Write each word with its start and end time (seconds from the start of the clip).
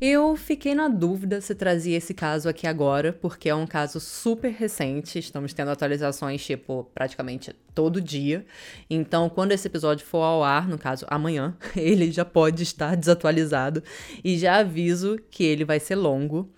Eu 0.00 0.34
fiquei 0.34 0.74
na 0.74 0.88
dúvida 0.88 1.42
se 1.42 1.54
trazia 1.54 1.98
esse 1.98 2.14
caso 2.14 2.48
aqui 2.48 2.66
agora, 2.66 3.12
porque 3.12 3.50
é 3.50 3.54
um 3.54 3.66
caso 3.66 4.00
super 4.00 4.50
recente. 4.50 5.18
Estamos 5.18 5.52
tendo 5.52 5.70
atualizações, 5.70 6.42
tipo, 6.42 6.90
praticamente 6.94 7.54
todo 7.74 8.00
dia. 8.00 8.46
Então, 8.88 9.28
quando 9.28 9.52
esse 9.52 9.68
episódio 9.68 10.06
for 10.06 10.22
ao 10.22 10.42
ar, 10.42 10.66
no 10.66 10.78
caso 10.78 11.04
amanhã, 11.06 11.54
ele 11.76 12.10
já 12.10 12.24
pode 12.24 12.62
estar 12.62 12.96
desatualizado. 12.96 13.82
E 14.24 14.38
já 14.38 14.56
aviso 14.56 15.18
que 15.30 15.44
ele 15.44 15.66
vai 15.66 15.78
ser 15.78 15.96
longo. 15.96 16.50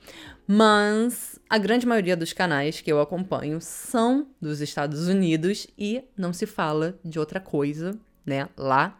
Mas 0.47 1.37
a 1.51 1.59
grande 1.59 1.85
maioria 1.85 2.17
dos 2.17 2.33
canais 2.33 2.81
que 2.81 2.93
eu 2.93 3.01
acompanho 3.01 3.61
são 3.61 4.29
dos 4.41 4.61
Estados 4.61 5.09
Unidos 5.09 5.67
e 5.77 6.05
não 6.17 6.33
se 6.33 6.47
fala 6.47 6.97
de 7.05 7.19
outra 7.19 7.41
coisa, 7.41 7.99
né, 8.25 8.49
lá. 8.57 8.99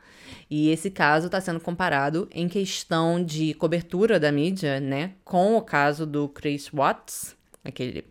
E 0.51 0.71
esse 0.71 0.91
caso 0.91 1.27
está 1.27 1.41
sendo 1.41 1.61
comparado 1.61 2.29
em 2.31 2.49
questão 2.49 3.23
de 3.23 3.55
cobertura 3.55 4.19
da 4.19 4.33
mídia, 4.33 4.81
né, 4.81 5.13
com 5.25 5.57
o 5.57 5.63
caso 5.63 6.07
do 6.07 6.29
Chris 6.29 6.69
Watts, 6.73 7.37
aquele 7.65 8.05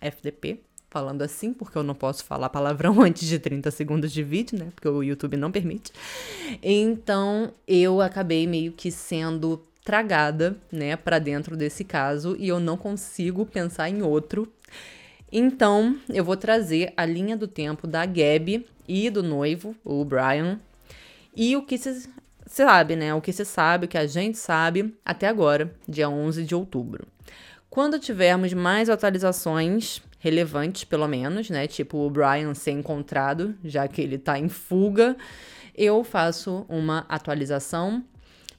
FDP, 0.00 0.60
falando 0.90 1.22
assim, 1.22 1.52
porque 1.52 1.76
eu 1.76 1.82
não 1.82 1.94
posso 1.94 2.24
falar 2.24 2.48
palavrão 2.48 3.00
antes 3.02 3.28
de 3.28 3.38
30 3.38 3.70
segundos 3.70 4.12
de 4.12 4.22
vídeo, 4.22 4.58
né? 4.58 4.68
Porque 4.74 4.88
o 4.88 5.02
YouTube 5.02 5.36
não 5.36 5.52
permite. 5.52 5.92
Então, 6.62 7.52
eu 7.66 8.00
acabei 8.00 8.46
meio 8.46 8.72
que 8.72 8.90
sendo 8.90 9.62
tragada, 9.84 10.56
né, 10.72 10.96
para 10.96 11.18
dentro 11.18 11.56
desse 11.56 11.84
caso 11.84 12.34
e 12.38 12.48
eu 12.48 12.58
não 12.58 12.76
consigo 12.76 13.46
pensar 13.46 13.88
em 13.88 14.02
outro. 14.02 14.52
Então, 15.30 15.98
eu 16.08 16.24
vou 16.24 16.36
trazer 16.36 16.92
a 16.96 17.04
linha 17.04 17.36
do 17.36 17.48
tempo 17.48 17.86
da 17.86 18.06
Gabi 18.06 18.66
e 18.86 19.10
do 19.10 19.22
noivo, 19.22 19.74
o 19.84 20.04
Brian, 20.04 20.60
e 21.34 21.56
o 21.56 21.62
que 21.62 21.76
se 21.76 22.08
sabe, 22.46 22.96
né? 22.96 23.12
O 23.12 23.20
que 23.20 23.32
se 23.32 23.44
sabe, 23.44 23.86
o 23.86 23.88
que 23.88 23.98
a 23.98 24.06
gente 24.06 24.38
sabe 24.38 24.94
até 25.04 25.26
agora, 25.26 25.74
dia 25.86 26.08
11 26.08 26.44
de 26.44 26.54
outubro. 26.54 27.06
Quando 27.68 27.98
tivermos 27.98 28.52
mais 28.54 28.88
atualizações 28.88 30.00
relevantes, 30.18 30.84
pelo 30.84 31.06
menos, 31.06 31.50
né? 31.50 31.66
Tipo 31.66 31.98
o 31.98 32.10
Brian 32.10 32.54
ser 32.54 32.70
encontrado, 32.70 33.54
já 33.64 33.86
que 33.86 34.00
ele 34.00 34.16
tá 34.16 34.38
em 34.38 34.48
fuga, 34.48 35.16
eu 35.74 36.02
faço 36.02 36.64
uma 36.68 37.04
atualização. 37.08 38.02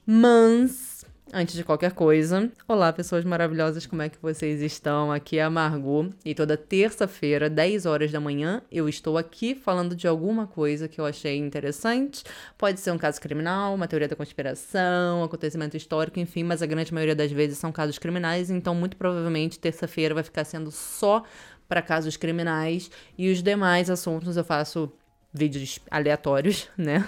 Mas 0.06 0.97
Antes 1.30 1.54
de 1.54 1.62
qualquer 1.62 1.92
coisa, 1.92 2.50
olá 2.66 2.90
pessoas 2.90 3.22
maravilhosas, 3.22 3.84
como 3.84 4.00
é 4.00 4.08
que 4.08 4.16
vocês 4.20 4.62
estão? 4.62 5.12
Aqui 5.12 5.38
é 5.38 5.42
a 5.42 5.50
Margot 5.50 6.08
e 6.24 6.34
toda 6.34 6.56
terça-feira, 6.56 7.50
10 7.50 7.84
horas 7.84 8.10
da 8.10 8.18
manhã, 8.18 8.62
eu 8.72 8.88
estou 8.88 9.18
aqui 9.18 9.54
falando 9.54 9.94
de 9.94 10.08
alguma 10.08 10.46
coisa 10.46 10.88
que 10.88 10.98
eu 10.98 11.04
achei 11.04 11.36
interessante. 11.36 12.24
Pode 12.56 12.80
ser 12.80 12.92
um 12.92 12.98
caso 12.98 13.20
criminal, 13.20 13.74
uma 13.74 13.86
teoria 13.86 14.08
da 14.08 14.16
conspiração, 14.16 15.20
um 15.20 15.24
acontecimento 15.24 15.76
histórico, 15.76 16.18
enfim, 16.18 16.44
mas 16.44 16.62
a 16.62 16.66
grande 16.66 16.94
maioria 16.94 17.14
das 17.14 17.30
vezes 17.30 17.58
são 17.58 17.70
casos 17.70 17.98
criminais, 17.98 18.48
então 18.48 18.74
muito 18.74 18.96
provavelmente 18.96 19.58
terça-feira 19.58 20.14
vai 20.14 20.24
ficar 20.24 20.44
sendo 20.44 20.70
só 20.70 21.22
para 21.68 21.82
casos 21.82 22.16
criminais 22.16 22.90
e 23.18 23.30
os 23.30 23.42
demais 23.42 23.90
assuntos 23.90 24.38
eu 24.38 24.44
faço 24.44 24.90
vídeos 25.30 25.78
aleatórios, 25.90 26.70
né? 26.76 27.06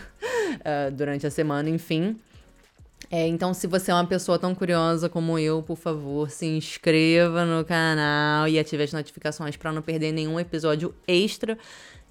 Uh, 0.51 0.91
durante 0.91 1.27
a 1.27 1.31
semana, 1.31 1.71
enfim. 1.71 2.19
É, 3.13 3.27
então, 3.27 3.53
se 3.53 3.67
você 3.67 3.91
é 3.91 3.95
uma 3.95 4.07
pessoa 4.07 4.39
tão 4.39 4.55
curiosa 4.55 5.09
como 5.09 5.37
eu, 5.37 5.65
por 5.65 5.77
favor, 5.77 6.31
se 6.31 6.47
inscreva 6.47 7.45
no 7.45 7.65
canal 7.65 8.47
e 8.47 8.57
ative 8.57 8.85
as 8.85 8.93
notificações 8.93 9.57
para 9.57 9.73
não 9.73 9.83
perder 9.83 10.13
nenhum 10.13 10.39
episódio 10.39 10.95
extra, 11.09 11.59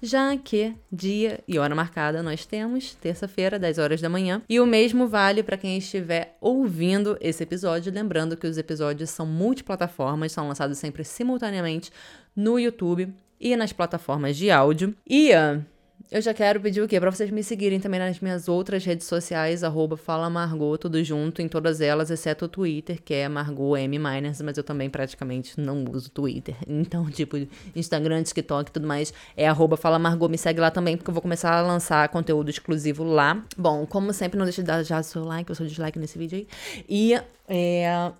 já 0.02 0.36
que 0.36 0.74
dia 0.92 1.40
e 1.48 1.58
hora 1.58 1.74
marcada 1.74 2.22
nós 2.22 2.44
temos 2.44 2.94
terça-feira, 2.96 3.58
10 3.58 3.78
horas 3.78 4.00
da 4.02 4.10
manhã. 4.10 4.42
E 4.46 4.60
o 4.60 4.66
mesmo 4.66 5.08
vale 5.08 5.42
para 5.42 5.56
quem 5.56 5.78
estiver 5.78 6.36
ouvindo 6.38 7.16
esse 7.18 7.42
episódio, 7.42 7.90
lembrando 7.90 8.36
que 8.36 8.46
os 8.46 8.58
episódios 8.58 9.08
são 9.08 9.24
multiplataformas, 9.24 10.32
são 10.32 10.48
lançados 10.48 10.76
sempre 10.76 11.02
simultaneamente 11.02 11.90
no 12.36 12.58
YouTube 12.58 13.10
e 13.40 13.56
nas 13.56 13.72
plataformas 13.72 14.36
de 14.36 14.50
áudio. 14.50 14.94
E 15.08 15.30
uh, 15.32 15.64
eu 16.10 16.20
já 16.20 16.34
quero 16.34 16.60
pedir 16.60 16.82
o 16.82 16.88
quê? 16.88 16.98
Pra 16.98 17.10
vocês 17.10 17.30
me 17.30 17.42
seguirem 17.42 17.78
também 17.78 18.00
nas 18.00 18.18
minhas 18.18 18.48
outras 18.48 18.84
redes 18.84 19.06
sociais, 19.06 19.62
arroba 19.62 19.96
Fala 19.96 20.28
Margot, 20.28 20.76
tudo 20.76 21.02
junto, 21.04 21.40
em 21.40 21.46
todas 21.46 21.80
elas, 21.80 22.10
exceto 22.10 22.46
o 22.46 22.48
Twitter, 22.48 23.00
que 23.00 23.14
é 23.14 23.28
Margot 23.28 23.76
M 23.76 23.96
Miners, 23.96 24.40
mas 24.42 24.56
eu 24.56 24.64
também 24.64 24.90
praticamente 24.90 25.60
não 25.60 25.84
uso 25.92 26.10
Twitter. 26.10 26.56
Então, 26.90 27.08
tipo, 27.10 27.36
Instagram, 27.76 28.22
TikTok 28.22 28.70
e 28.70 28.72
tudo 28.72 28.88
mais, 28.88 29.12
é 29.36 29.46
arroba 29.46 29.76
Fala 29.76 29.98
Margot, 29.98 30.28
me 30.28 30.38
segue 30.38 30.60
lá 30.60 30.70
também, 30.70 30.96
porque 30.96 31.10
eu 31.10 31.14
vou 31.14 31.22
começar 31.22 31.52
a 31.52 31.60
lançar 31.60 32.08
conteúdo 32.08 32.48
exclusivo 32.48 33.04
lá. 33.04 33.44
Bom, 33.56 33.86
como 33.86 34.12
sempre, 34.12 34.38
não 34.38 34.44
deixe 34.44 34.62
de 34.62 34.66
dar 34.66 34.82
já 34.82 35.02
seu 35.02 35.24
like, 35.24 35.48
eu 35.48 35.54
sou 35.54 35.66
dislike 35.66 35.98
nesse 35.98 36.18
vídeo 36.18 36.38
aí. 36.38 36.48
E, 36.88 37.14
é... 37.46 38.10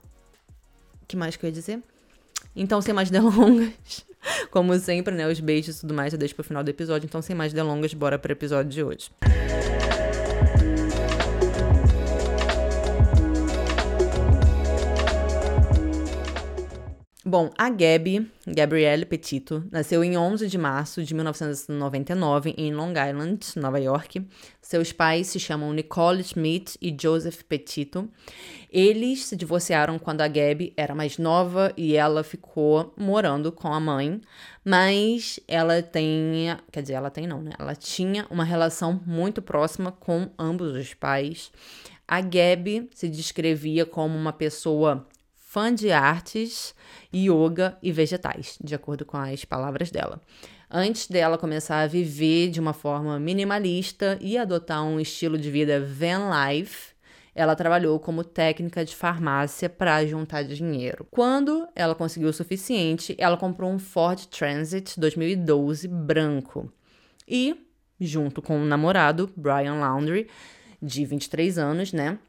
O 1.02 1.06
que 1.08 1.16
mais 1.16 1.36
que 1.36 1.44
eu 1.44 1.48
ia 1.48 1.52
dizer? 1.52 1.80
Então, 2.54 2.80
sem 2.80 2.94
mais 2.94 3.10
delongas... 3.10 4.04
Como 4.50 4.76
sempre, 4.78 5.14
né? 5.14 5.26
Os 5.26 5.40
beijos 5.40 5.78
e 5.78 5.80
tudo 5.80 5.94
mais 5.94 6.12
eu 6.12 6.18
deixo 6.18 6.34
pro 6.34 6.44
final 6.44 6.62
do 6.62 6.68
episódio. 6.68 7.06
Então, 7.06 7.22
sem 7.22 7.34
mais 7.34 7.52
delongas, 7.52 7.94
bora 7.94 8.18
pro 8.18 8.32
episódio 8.32 8.70
de 8.70 8.82
hoje. 8.82 9.10
Bom, 17.30 17.48
a 17.56 17.70
Gabby, 17.70 18.28
Gabrielle 18.44 19.04
Petito, 19.04 19.64
nasceu 19.70 20.02
em 20.02 20.18
11 20.18 20.48
de 20.48 20.58
março 20.58 21.04
de 21.04 21.14
1999 21.14 22.56
em 22.58 22.74
Long 22.74 22.90
Island, 22.90 23.46
Nova 23.54 23.78
York. 23.78 24.26
Seus 24.60 24.90
pais 24.90 25.28
se 25.28 25.38
chamam 25.38 25.72
Nicole 25.72 26.22
Smith 26.22 26.76
e 26.82 26.92
Joseph 27.00 27.44
Petito. 27.44 28.10
Eles 28.68 29.26
se 29.26 29.36
divorciaram 29.36 29.96
quando 29.96 30.22
a 30.22 30.26
Gabby 30.26 30.72
era 30.76 30.92
mais 30.92 31.18
nova 31.18 31.72
e 31.76 31.94
ela 31.94 32.24
ficou 32.24 32.92
morando 32.96 33.52
com 33.52 33.72
a 33.72 33.78
mãe, 33.78 34.20
mas 34.64 35.38
ela 35.46 35.80
tem, 35.80 36.46
quer 36.72 36.82
dizer, 36.82 36.94
ela 36.94 37.10
tem 37.10 37.28
não, 37.28 37.40
né? 37.40 37.52
Ela 37.60 37.76
tinha 37.76 38.26
uma 38.28 38.42
relação 38.42 39.00
muito 39.06 39.40
próxima 39.40 39.92
com 39.92 40.28
ambos 40.36 40.72
os 40.72 40.94
pais. 40.94 41.52
A 42.08 42.20
Gabby 42.20 42.90
se 42.92 43.08
descrevia 43.08 43.86
como 43.86 44.18
uma 44.18 44.32
pessoa 44.32 45.06
fã 45.50 45.74
de 45.74 45.90
artes, 45.90 46.76
yoga 47.12 47.76
e 47.82 47.90
vegetais, 47.90 48.56
de 48.62 48.72
acordo 48.72 49.04
com 49.04 49.16
as 49.16 49.44
palavras 49.44 49.90
dela. 49.90 50.20
Antes 50.70 51.08
dela 51.08 51.36
começar 51.36 51.80
a 51.80 51.88
viver 51.88 52.50
de 52.50 52.60
uma 52.60 52.72
forma 52.72 53.18
minimalista 53.18 54.16
e 54.20 54.38
adotar 54.38 54.84
um 54.84 55.00
estilo 55.00 55.36
de 55.36 55.50
vida 55.50 55.80
van 55.80 56.30
life, 56.30 56.94
ela 57.34 57.56
trabalhou 57.56 57.98
como 57.98 58.22
técnica 58.22 58.84
de 58.84 58.94
farmácia 58.94 59.68
para 59.68 60.06
juntar 60.06 60.44
dinheiro. 60.44 61.04
Quando 61.10 61.66
ela 61.74 61.96
conseguiu 61.96 62.28
o 62.28 62.32
suficiente, 62.32 63.16
ela 63.18 63.36
comprou 63.36 63.72
um 63.72 63.78
Ford 63.80 64.26
Transit 64.26 65.00
2012 65.00 65.88
branco. 65.88 66.72
E, 67.26 67.56
junto 68.00 68.40
com 68.40 68.62
o 68.62 68.64
namorado, 68.64 69.28
Brian 69.36 69.80
Laundry, 69.80 70.28
de 70.80 71.04
23 71.04 71.58
anos, 71.58 71.92
né? 71.92 72.20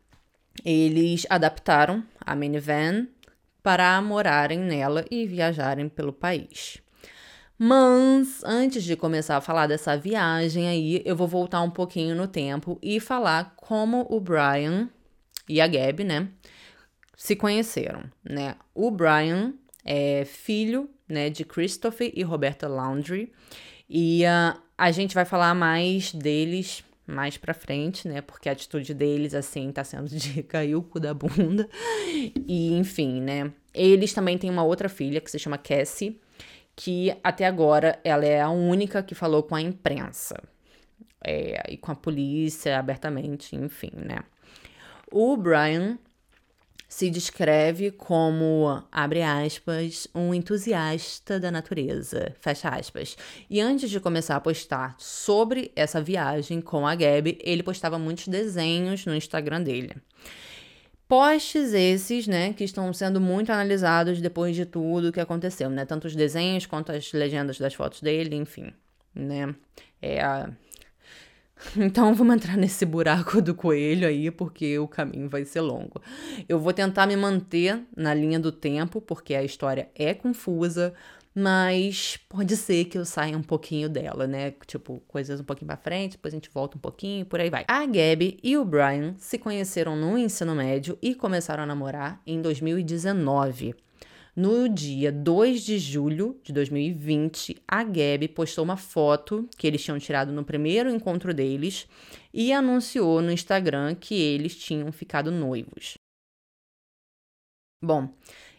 Eles 0.63 1.25
adaptaram 1.29 2.03
a 2.19 2.35
minivan 2.35 3.07
para 3.63 4.01
morarem 4.01 4.59
nela 4.59 5.05
e 5.09 5.25
viajarem 5.25 5.87
pelo 5.87 6.13
país. 6.13 6.81
Mas 7.57 8.43
antes 8.43 8.83
de 8.83 8.95
começar 8.95 9.37
a 9.37 9.41
falar 9.41 9.67
dessa 9.67 9.95
viagem 9.95 10.67
aí, 10.67 11.01
eu 11.05 11.15
vou 11.15 11.27
voltar 11.27 11.61
um 11.61 11.69
pouquinho 11.69 12.15
no 12.15 12.27
tempo 12.27 12.79
e 12.81 12.99
falar 12.99 13.53
como 13.55 14.07
o 14.09 14.19
Brian 14.19 14.89
e 15.47 15.61
a 15.61 15.67
Gabi, 15.67 16.03
né, 16.03 16.27
se 17.15 17.35
conheceram, 17.35 18.03
né? 18.23 18.55
O 18.73 18.89
Brian 18.89 19.53
é 19.85 20.25
filho, 20.25 20.89
né, 21.07 21.29
de 21.29 21.45
Christopher 21.45 22.11
e 22.15 22.23
Roberta 22.23 22.67
Laundry, 22.67 23.31
e 23.87 24.23
uh, 24.23 24.59
a 24.75 24.89
gente 24.89 25.13
vai 25.13 25.25
falar 25.25 25.53
mais 25.53 26.11
deles 26.11 26.83
mais 27.11 27.37
pra 27.37 27.53
frente, 27.53 28.07
né? 28.07 28.21
Porque 28.21 28.49
a 28.49 28.51
atitude 28.51 28.93
deles, 28.93 29.33
assim, 29.33 29.71
tá 29.71 29.83
sendo 29.83 30.07
de 30.07 30.41
cair 30.43 30.75
o 30.75 30.81
cu 30.81 30.99
da 30.99 31.13
bunda. 31.13 31.69
E, 32.47 32.73
enfim, 32.73 33.21
né? 33.21 33.51
Eles 33.73 34.13
também 34.13 34.37
têm 34.37 34.49
uma 34.49 34.63
outra 34.63 34.89
filha 34.89 35.21
que 35.21 35.29
se 35.29 35.37
chama 35.39 35.57
Cassie, 35.57 36.19
que 36.75 37.15
até 37.23 37.45
agora 37.45 37.99
ela 38.03 38.25
é 38.25 38.41
a 38.41 38.49
única 38.49 39.03
que 39.03 39.13
falou 39.13 39.43
com 39.43 39.55
a 39.55 39.61
imprensa. 39.61 40.41
É, 41.23 41.63
e 41.69 41.77
com 41.77 41.91
a 41.91 41.95
polícia 41.95 42.79
abertamente, 42.79 43.55
enfim, 43.55 43.91
né? 43.93 44.19
O 45.11 45.37
Brian 45.37 45.99
se 46.91 47.09
descreve 47.09 47.89
como, 47.89 48.83
abre 48.91 49.21
aspas, 49.21 50.09
um 50.13 50.33
entusiasta 50.33 51.39
da 51.39 51.49
natureza, 51.49 52.35
fecha 52.41 52.67
aspas. 52.67 53.15
E 53.49 53.61
antes 53.61 53.89
de 53.89 53.97
começar 53.97 54.35
a 54.35 54.41
postar 54.41 54.93
sobre 54.97 55.71
essa 55.73 56.01
viagem 56.01 56.59
com 56.59 56.85
a 56.85 56.93
Gabi, 56.93 57.39
ele 57.41 57.63
postava 57.63 57.97
muitos 57.97 58.27
desenhos 58.27 59.05
no 59.05 59.15
Instagram 59.15 59.63
dele. 59.63 59.95
Posts 61.07 61.73
esses, 61.73 62.27
né, 62.27 62.51
que 62.51 62.65
estão 62.65 62.91
sendo 62.91 63.21
muito 63.21 63.53
analisados 63.53 64.19
depois 64.19 64.53
de 64.53 64.65
tudo 64.65 65.13
que 65.13 65.21
aconteceu, 65.21 65.69
né? 65.69 65.85
Tanto 65.85 66.07
os 66.07 66.15
desenhos 66.15 66.65
quanto 66.65 66.91
as 66.91 67.13
legendas 67.13 67.57
das 67.57 67.73
fotos 67.73 68.01
dele, 68.01 68.35
enfim, 68.35 68.73
né? 69.15 69.55
É 70.01 70.21
a 70.21 70.49
Então 71.77 72.13
vamos 72.13 72.35
entrar 72.35 72.57
nesse 72.57 72.85
buraco 72.85 73.41
do 73.41 73.53
coelho 73.53 74.07
aí, 74.07 74.29
porque 74.31 74.77
o 74.79 74.87
caminho 74.87 75.29
vai 75.29 75.45
ser 75.45 75.61
longo. 75.61 76.01
Eu 76.47 76.59
vou 76.59 76.73
tentar 76.73 77.07
me 77.07 77.15
manter 77.15 77.81
na 77.95 78.13
linha 78.13 78.39
do 78.39 78.51
tempo, 78.51 79.01
porque 79.01 79.35
a 79.35 79.43
história 79.43 79.89
é 79.95 80.13
confusa, 80.13 80.93
mas 81.33 82.17
pode 82.27 82.57
ser 82.57 82.85
que 82.85 82.97
eu 82.97 83.05
saia 83.05 83.37
um 83.37 83.43
pouquinho 83.43 83.87
dela, 83.87 84.27
né? 84.27 84.53
Tipo, 84.67 85.01
coisas 85.07 85.39
um 85.39 85.43
pouquinho 85.43 85.67
pra 85.67 85.77
frente, 85.77 86.13
depois 86.13 86.33
a 86.33 86.37
gente 86.37 86.49
volta 86.53 86.77
um 86.77 86.81
pouquinho, 86.81 87.25
por 87.25 87.39
aí 87.39 87.49
vai. 87.49 87.63
A 87.67 87.85
Gabby 87.85 88.37
e 88.43 88.57
o 88.57 88.65
Brian 88.65 89.15
se 89.17 89.37
conheceram 89.37 89.95
no 89.95 90.17
ensino 90.17 90.53
médio 90.53 90.97
e 91.01 91.15
começaram 91.15 91.63
a 91.63 91.65
namorar 91.65 92.21
em 92.25 92.41
2019. 92.41 93.75
No 94.33 94.69
dia 94.69 95.11
2 95.11 95.61
de 95.61 95.77
julho 95.77 96.39
de 96.41 96.53
2020, 96.53 97.61
a 97.67 97.83
Gabi 97.83 98.29
postou 98.29 98.63
uma 98.63 98.77
foto 98.77 99.49
que 99.57 99.67
eles 99.67 99.83
tinham 99.83 99.99
tirado 99.99 100.31
no 100.31 100.45
primeiro 100.45 100.89
encontro 100.89 101.33
deles 101.33 101.85
e 102.33 102.53
anunciou 102.53 103.21
no 103.21 103.29
Instagram 103.29 103.93
que 103.93 104.15
eles 104.15 104.55
tinham 104.55 104.89
ficado 104.89 105.31
noivos. 105.31 105.95
Bom, 107.83 108.13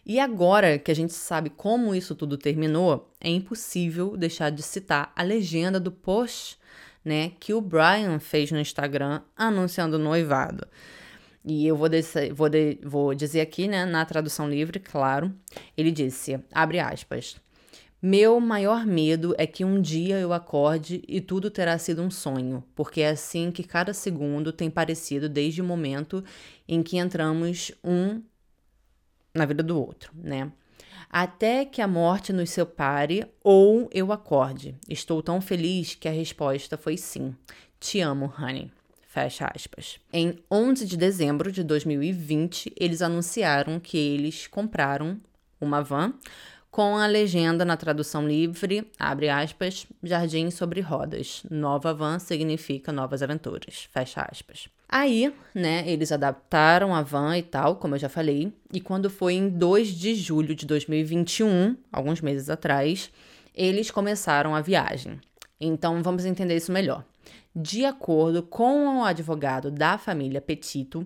e 0.05 0.19
agora 0.19 0.77
que 0.77 0.91
a 0.91 0.95
gente 0.95 1.13
sabe 1.13 1.49
como 1.49 1.95
isso 1.95 2.13
tudo 2.13 2.37
terminou, 2.37 3.11
é 3.19 3.29
impossível 3.29 4.15
deixar 4.15 4.51
de 4.51 4.61
citar 4.61 5.11
a 5.15 5.23
legenda 5.23 5.79
do 5.79 5.91
post, 5.91 6.59
né, 7.03 7.31
que 7.39 7.51
o 7.51 7.59
Brian 7.59 8.19
fez 8.19 8.51
no 8.51 8.59
Instagram 8.59 9.23
anunciando 9.35 9.95
o 9.95 9.99
noivado. 9.99 10.67
E 11.45 11.67
eu 11.67 11.75
vou, 11.75 11.89
vou, 12.33 12.49
de, 12.49 12.79
vou 12.83 13.13
dizer 13.13 13.41
aqui, 13.41 13.67
né, 13.67 13.85
na 13.85 14.05
tradução 14.05 14.49
livre, 14.49 14.79
claro. 14.79 15.33
Ele 15.75 15.91
disse, 15.91 16.39
abre 16.51 16.79
aspas, 16.79 17.35
meu 18.01 18.39
maior 18.39 18.85
medo 18.85 19.33
é 19.37 19.47
que 19.47 19.63
um 19.63 19.81
dia 19.81 20.19
eu 20.19 20.33
acorde 20.33 21.01
e 21.07 21.21
tudo 21.21 21.49
terá 21.49 21.77
sido 21.77 22.01
um 22.01 22.11
sonho, 22.11 22.61
porque 22.75 23.01
é 23.01 23.09
assim 23.09 23.49
que 23.49 23.63
cada 23.63 23.93
segundo 23.93 24.51
tem 24.51 24.69
parecido 24.69 25.29
desde 25.29 25.61
o 25.61 25.65
momento 25.65 26.23
em 26.67 26.83
que 26.83 26.97
entramos 26.97 27.71
um 27.83 28.21
na 29.33 29.45
vida 29.45 29.63
do 29.63 29.79
outro, 29.79 30.11
né? 30.15 30.51
Até 31.09 31.63
que 31.63 31.81
a 31.81 31.87
morte 31.87 32.33
nos 32.33 32.49
separe 32.49 33.25
ou 33.43 33.89
eu 33.93 34.11
acorde. 34.11 34.75
Estou 34.89 35.21
tão 35.23 35.39
feliz 35.39 35.95
que 35.95 36.07
a 36.07 36.11
resposta 36.11 36.77
foi 36.77 36.97
sim. 36.97 37.35
Te 37.79 38.01
amo, 38.01 38.33
honey. 38.37 38.69
Fecha 39.13 39.47
aspas. 39.55 39.99
Em 40.11 40.39
11 40.49 40.87
de 40.87 40.97
dezembro 40.97 41.51
de 41.51 41.63
2020, 41.63 42.73
eles 42.75 42.99
anunciaram 42.99 43.79
que 43.79 43.95
eles 43.95 44.47
compraram 44.47 45.21
uma 45.61 45.83
van 45.83 46.15
com 46.71 46.97
a 46.97 47.05
legenda 47.05 47.63
na 47.63 47.77
tradução 47.77 48.27
livre, 48.27 48.89
abre 48.97 49.29
aspas, 49.29 49.85
Jardim 50.01 50.49
sobre 50.49 50.81
rodas. 50.81 51.43
Nova 51.47 51.93
van 51.93 52.17
significa 52.17 52.91
novas 52.91 53.21
aventuras, 53.21 53.87
fecha 53.93 54.27
aspas. 54.31 54.67
Aí, 54.89 55.31
né, 55.53 55.83
eles 55.85 56.11
adaptaram 56.11 56.95
a 56.95 57.03
van 57.03 57.37
e 57.37 57.43
tal, 57.43 57.75
como 57.75 57.93
eu 57.93 57.99
já 57.99 58.09
falei, 58.09 58.51
e 58.73 58.81
quando 58.81 59.11
foi 59.11 59.35
em 59.35 59.47
2 59.47 59.89
de 59.89 60.15
julho 60.15 60.55
de 60.55 60.65
2021, 60.65 61.77
alguns 61.91 62.19
meses 62.19 62.49
atrás, 62.49 63.11
eles 63.53 63.91
começaram 63.91 64.55
a 64.55 64.61
viagem. 64.61 65.21
Então 65.65 66.01
vamos 66.03 66.25
entender 66.25 66.55
isso 66.55 66.71
melhor. 66.71 67.03
De 67.55 67.85
acordo 67.85 68.41
com 68.43 68.99
o 68.99 69.03
advogado 69.03 69.69
da 69.69 69.97
família 69.97 70.41
Petito, 70.41 71.05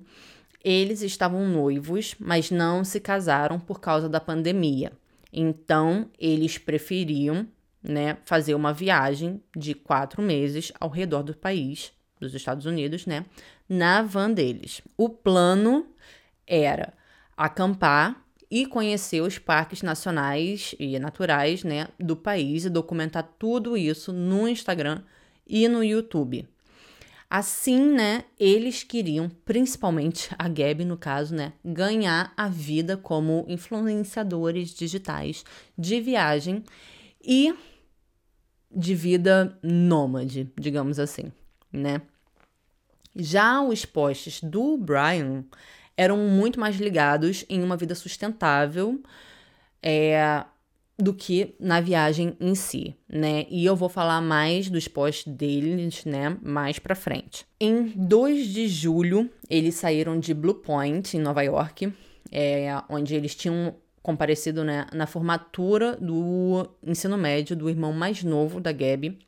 eles 0.64 1.02
estavam 1.02 1.48
noivos, 1.48 2.16
mas 2.20 2.52
não 2.52 2.84
se 2.84 3.00
casaram 3.00 3.60
por 3.60 3.80
causa 3.80 4.10
da 4.10 4.20
pandemia. 4.20 4.92
Então, 5.32 6.10
eles 6.18 6.58
preferiam 6.58 7.48
né, 7.84 8.18
fazer 8.26 8.56
uma 8.56 8.74
viagem 8.74 9.42
de 9.56 9.74
quatro 9.74 10.22
meses 10.22 10.72
ao 10.80 10.90
redor 10.90 11.24
do 11.24 11.36
país, 11.36 11.92
dos 12.20 12.34
Estados 12.34 12.66
Unidos, 12.66 13.06
né, 13.06 13.26
na 13.70 14.02
van 14.02 14.32
deles. 14.32 14.82
O 14.98 15.10
plano 15.10 15.86
era 16.46 16.94
acampar 17.36 18.27
e 18.50 18.66
conhecer 18.66 19.22
os 19.22 19.38
parques 19.38 19.82
nacionais 19.82 20.74
e 20.80 20.98
naturais 21.00 21.64
né, 21.64 21.90
do 22.00 22.16
país 22.16 22.66
e 22.66 22.70
documentar 22.70 23.36
tudo 23.38 23.76
isso 23.76 24.14
no 24.14 24.48
Instagram 24.48 25.02
e 25.46 25.68
no 25.68 25.84
YouTube. 25.84 26.48
Assim, 27.30 27.92
né, 27.92 28.24
eles 28.40 28.84
queriam, 28.84 29.30
principalmente 29.44 30.30
a 30.40 30.48
Gabi 30.48 30.86
no 30.86 30.98
caso, 30.98 31.36
né, 31.36 31.52
ganhar 31.64 32.34
a 32.38 32.48
vida 32.48 32.96
como 32.96 33.46
influenciadores 33.50 34.70
digitais 34.70 35.44
de 35.78 36.00
viagem 36.00 36.64
e 37.22 37.54
de 38.72 38.96
vida 38.96 39.58
nômade, 39.62 40.50
digamos 40.58 41.00
assim, 41.00 41.32
né? 41.72 42.02
Já 43.14 43.62
os 43.62 43.84
posts 43.84 44.42
do 44.42 44.78
Brian 44.78 45.44
eram 45.98 46.18
muito 46.18 46.60
mais 46.60 46.78
ligados 46.78 47.44
em 47.50 47.64
uma 47.64 47.76
vida 47.76 47.96
sustentável, 47.96 49.02
é, 49.82 50.46
do 50.98 51.14
que 51.14 51.56
na 51.60 51.80
viagem 51.80 52.36
em 52.40 52.56
si, 52.56 52.96
né? 53.08 53.46
E 53.50 53.66
eu 53.66 53.76
vou 53.76 53.88
falar 53.88 54.20
mais 54.20 54.70
dos 54.70 54.88
posts 54.88 55.32
deles, 55.32 56.04
né, 56.06 56.36
mais 56.42 56.80
para 56.80 56.96
frente. 56.96 57.46
Em 57.60 57.94
2 57.96 58.48
de 58.48 58.68
julho, 58.68 59.30
eles 59.50 59.76
saíram 59.76 60.20
de 60.20 60.34
Blue 60.34 60.56
Point, 60.56 61.16
em 61.16 61.20
Nova 61.20 61.44
York, 61.44 61.94
é, 62.32 62.70
onde 62.90 63.14
eles 63.14 63.36
tinham 63.36 63.76
comparecido 64.02 64.64
né, 64.64 64.88
na 64.94 65.06
formatura 65.06 65.96
do 65.98 66.68
ensino 66.82 67.18
médio 67.18 67.56
do 67.56 67.70
irmão 67.70 67.94
mais 67.94 68.24
novo 68.24 68.60
da 68.60 68.72
Gabi. 68.72 69.20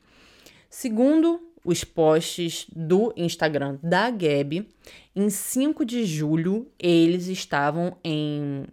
Segundo 0.69 1.48
os 1.69 1.83
posts 1.83 2.65
do 2.75 3.13
Instagram 3.15 3.77
da 3.83 4.09
Gabi, 4.09 4.67
em 5.15 5.29
5 5.29 5.85
de 5.85 6.03
julho, 6.03 6.67
eles 6.79 7.27
estavam 7.27 7.95
em 8.03 8.65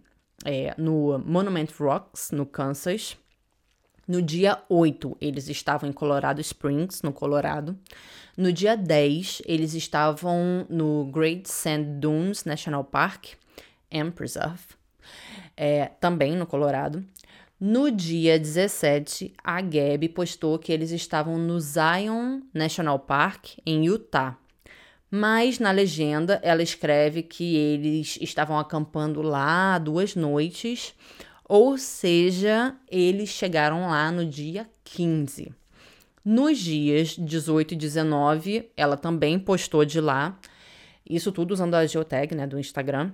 é, 0.43 0.73
no 0.79 1.19
Monument 1.19 1.67
Rocks, 1.77 2.31
no 2.31 2.43
Kansas. 2.43 3.15
No 4.07 4.19
dia 4.19 4.63
8, 4.67 5.15
eles 5.21 5.47
estavam 5.47 5.87
em 5.87 5.93
Colorado 5.93 6.41
Springs, 6.41 7.03
no 7.03 7.13
Colorado. 7.13 7.77
No 8.35 8.51
dia 8.51 8.75
10, 8.75 9.43
eles 9.45 9.75
estavam 9.75 10.65
no 10.67 11.05
Great 11.11 11.47
Sand 11.47 11.99
Dunes 11.99 12.45
National 12.45 12.83
Park 12.83 13.33
and 13.93 14.09
Preserve, 14.11 14.63
é, 15.55 15.85
também 15.99 16.35
no 16.35 16.47
Colorado. 16.47 17.05
No 17.59 17.89
dia 17.89 18.37
17, 18.37 19.33
a 19.43 19.59
Gabi 19.61 20.07
postou 20.07 20.59
que 20.59 20.71
eles 20.71 20.91
estavam 20.91 21.39
no 21.39 21.59
Zion 21.59 22.41
National 22.53 22.99
Park, 22.99 23.57
em 23.65 23.87
Utah. 23.87 24.37
Mas 25.09 25.57
na 25.57 25.71
legenda 25.71 26.39
ela 26.43 26.61
escreve 26.61 27.23
que 27.23 27.55
eles 27.55 28.19
estavam 28.21 28.59
acampando 28.59 29.23
lá 29.23 29.79
duas 29.79 30.15
noites, 30.15 30.93
ou 31.49 31.79
seja, 31.79 32.75
eles 32.91 33.29
chegaram 33.29 33.87
lá 33.87 34.11
no 34.11 34.23
dia 34.23 34.69
15. 34.83 35.51
Nos 36.23 36.59
dias 36.59 37.15
18 37.17 37.73
e 37.73 37.77
19, 37.77 38.69
ela 38.77 38.95
também 38.95 39.39
postou 39.39 39.83
de 39.83 39.99
lá, 39.99 40.37
isso 41.09 41.31
tudo 41.31 41.53
usando 41.53 41.73
a 41.73 41.87
geotag 41.87 42.35
né, 42.35 42.45
do 42.45 42.59
Instagram. 42.59 43.13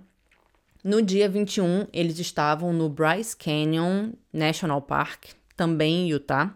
No 0.84 1.02
dia 1.02 1.30
21, 1.30 1.88
eles 1.94 2.20
estavam 2.20 2.74
no 2.74 2.90
Bryce 2.90 3.38
Canyon 3.38 4.12
National 4.34 4.82
Park, 4.82 5.28
também 5.56 6.02
em 6.02 6.10
Utah. 6.10 6.54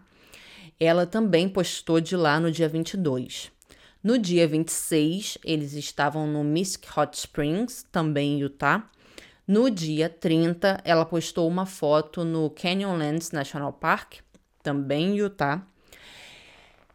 Ela 0.78 1.06
também 1.06 1.48
postou 1.48 1.98
de 1.98 2.14
lá 2.14 2.38
no 2.38 2.52
dia 2.52 2.68
22. 2.68 3.50
No 4.04 4.18
dia 4.18 4.46
26, 4.46 5.38
eles 5.42 5.72
estavam 5.72 6.26
no 6.26 6.44
Misk 6.44 6.84
Hot 6.94 7.16
Springs, 7.16 7.86
também 7.90 8.34
em 8.34 8.40
Utah. 8.40 8.86
No 9.46 9.70
dia 9.70 10.10
30, 10.10 10.82
ela 10.84 11.06
postou 11.06 11.48
uma 11.48 11.64
foto 11.64 12.22
no 12.22 12.50
Canyonlands 12.50 13.32
National 13.32 13.72
Park, 13.72 14.16
também 14.62 15.12
em 15.12 15.16
Utah. 15.16 15.66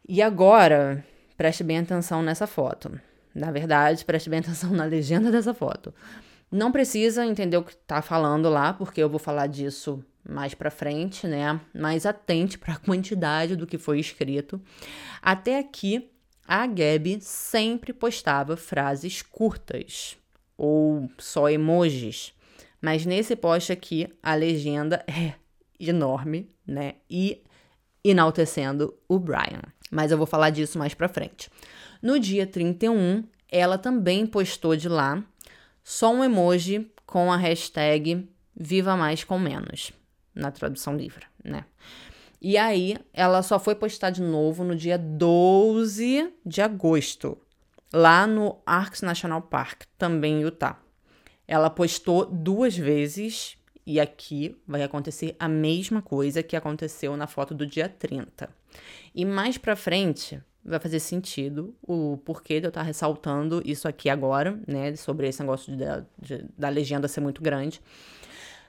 E 0.08 0.22
agora, 0.22 1.04
preste 1.36 1.64
bem 1.64 1.80
atenção 1.80 2.22
nessa 2.22 2.46
foto. 2.46 2.92
Na 3.34 3.52
verdade, 3.52 4.06
preste 4.06 4.30
bem 4.30 4.38
atenção 4.38 4.70
na 4.70 4.86
legenda 4.86 5.32
dessa 5.34 5.52
foto. 5.52 5.92
Não 6.54 6.72
precisa 6.72 7.26
entender 7.26 7.58
o 7.58 7.64
que 7.64 7.76
tá 7.76 8.00
falando 8.00 8.48
lá, 8.48 8.74
porque 8.74 9.02
eu 9.02 9.10
vou 9.10 9.18
falar 9.18 9.48
disso 9.48 10.06
mais 10.24 10.54
para 10.54 10.70
frente, 10.70 11.26
né? 11.26 11.60
Mas 11.74 12.06
atente 12.06 12.60
para 12.60 12.76
a 12.76 12.78
quantidade 12.86 13.56
do 13.56 13.66
que 13.66 13.80
foi 13.80 14.00
escrito. 14.00 14.62
Até 15.20 15.58
aqui, 15.58 16.12
a 16.48 16.68
Gabi 16.68 17.20
sempre 17.22 17.92
postava 17.92 18.56
frases 18.56 19.24
curtas 19.24 20.16
ou 20.56 21.10
só 21.18 21.50
emojis, 21.50 22.36
mas 22.80 23.04
nesse 23.04 23.36
post 23.36 23.72
aqui 23.72 24.08
a 24.22 24.36
legenda 24.36 25.04
é 25.10 25.34
enorme, 25.80 26.52
né? 26.68 26.98
E 27.10 27.42
enaltecendo 28.04 28.94
o 29.10 29.18
Brian. 29.18 29.64
Mas 29.90 30.12
eu 30.12 30.20
vou 30.20 30.28
falar 30.28 30.52
disso 30.52 30.78
mais 30.78 30.94
pra 30.94 31.10
frente. 31.10 31.50
No 32.00 32.20
dia 32.20 32.46
31, 32.46 33.24
ela 33.52 33.80
também 33.80 34.28
postou 34.28 34.76
de 34.76 34.88
lá 34.88 35.24
só 35.84 36.14
um 36.14 36.24
emoji 36.24 36.92
com 37.06 37.32
a 37.32 37.38
hashtag 37.38 38.28
Viva 38.56 38.96
Mais 38.96 39.24
com 39.24 39.38
Menos, 39.40 39.92
na 40.34 40.52
tradução 40.52 40.96
livre, 40.96 41.26
né? 41.44 41.66
E 42.42 42.58
aí, 42.58 42.98
ela 43.14 43.42
só 43.42 43.58
foi 43.58 43.74
postar 43.74 44.10
de 44.10 44.22
novo 44.22 44.64
no 44.64 44.76
dia 44.76 44.98
12 44.98 46.34
de 46.46 46.62
agosto, 46.62 47.38
lá 47.92 48.28
no 48.28 48.62
Arks 48.66 49.02
National 49.02 49.42
Park, 49.42 49.84
também 49.98 50.36
em 50.36 50.42
Utah. 50.42 50.80
Ela 51.48 51.70
postou 51.70 52.26
duas 52.26 52.78
vezes 52.78 53.58
e 53.86 54.00
aqui 54.00 54.58
vai 54.68 54.84
acontecer 54.84 55.36
a 55.40 55.48
mesma 55.48 56.02
coisa 56.02 56.44
que 56.44 56.56
aconteceu 56.56 57.16
na 57.18 57.28
foto 57.28 57.54
do 57.54 57.66
dia 57.66 57.88
30. 57.88 58.50
E 59.14 59.26
mais 59.26 59.58
para 59.58 59.76
frente 59.76 60.42
vai 60.66 60.80
fazer 60.80 61.00
sentido 61.00 61.76
o 61.82 62.18
porquê 62.24 62.60
de 62.60 62.68
eu 62.68 62.70
estar 62.70 62.84
ressaltando 62.84 63.62
isso 63.66 63.88
aqui 63.88 64.10
agora, 64.10 64.60
né, 64.68 64.96
sobre 64.96 65.28
esse 65.28 65.40
negócio 65.42 65.76
de, 65.76 65.86
de, 66.22 66.46
da 66.58 66.70
legenda 66.70 67.08
ser 67.08 67.22
muito 67.22 67.42
grande. 67.42 67.82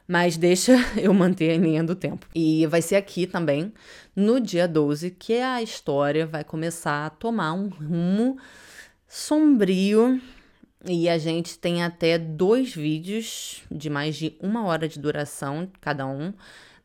Mas 0.06 0.36
deixa 0.36 0.72
eu 1.00 1.14
manter 1.14 1.52
a 1.52 1.58
linha 1.58 1.82
do 1.82 1.94
tempo. 1.94 2.26
E 2.34 2.66
vai 2.66 2.82
ser 2.82 2.96
aqui 2.96 3.26
também, 3.26 3.72
no 4.14 4.40
dia 4.40 4.68
12, 4.68 5.12
que 5.12 5.34
a 5.34 5.62
história 5.62 6.26
vai 6.26 6.44
começar 6.44 7.06
a 7.06 7.10
tomar 7.10 7.52
um 7.54 7.68
rumo 7.68 8.36
sombrio. 9.08 10.20
E 10.86 11.08
a 11.08 11.16
gente 11.16 11.58
tem 11.58 11.82
até 11.82 12.18
dois 12.18 12.74
vídeos 12.74 13.62
de 13.70 13.88
mais 13.88 14.16
de 14.16 14.36
uma 14.40 14.66
hora 14.66 14.86
de 14.86 14.98
duração, 14.98 15.70
cada 15.80 16.06
um, 16.06 16.34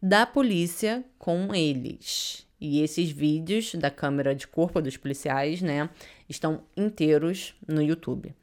da 0.01 0.25
polícia 0.25 1.03
com 1.17 1.53
eles. 1.53 2.48
E 2.59 2.81
esses 2.81 3.09
vídeos 3.09 3.73
da 3.75 3.89
câmera 3.89 4.35
de 4.35 4.47
corpo 4.47 4.81
dos 4.81 4.97
policiais, 4.97 5.61
né, 5.61 5.89
estão 6.27 6.63
inteiros 6.75 7.55
no 7.67 7.81
YouTube. 7.81 8.33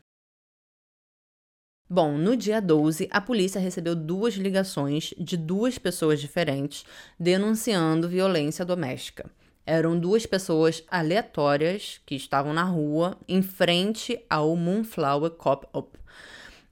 Bom, 1.89 2.19
no 2.19 2.37
dia 2.37 2.61
12, 2.61 3.09
a 3.13 3.21
polícia 3.21 3.61
recebeu 3.61 3.95
duas 3.95 4.35
ligações 4.35 5.15
de 5.17 5.37
duas 5.37 5.79
pessoas 5.79 6.21
diferentes 6.21 6.85
denunciando 7.19 8.09
violência 8.09 8.65
doméstica. 8.65 9.31
Eram 9.65 9.97
duas 9.99 10.27
pessoas 10.27 10.83
aleatórias 10.89 12.01
que 12.05 12.17
estavam 12.17 12.53
na 12.53 12.65
rua 12.65 13.17
em 13.29 13.41
frente 13.41 14.21
ao 14.29 14.57
Moonflower 14.57 15.31
Cop-Up, 15.31 15.97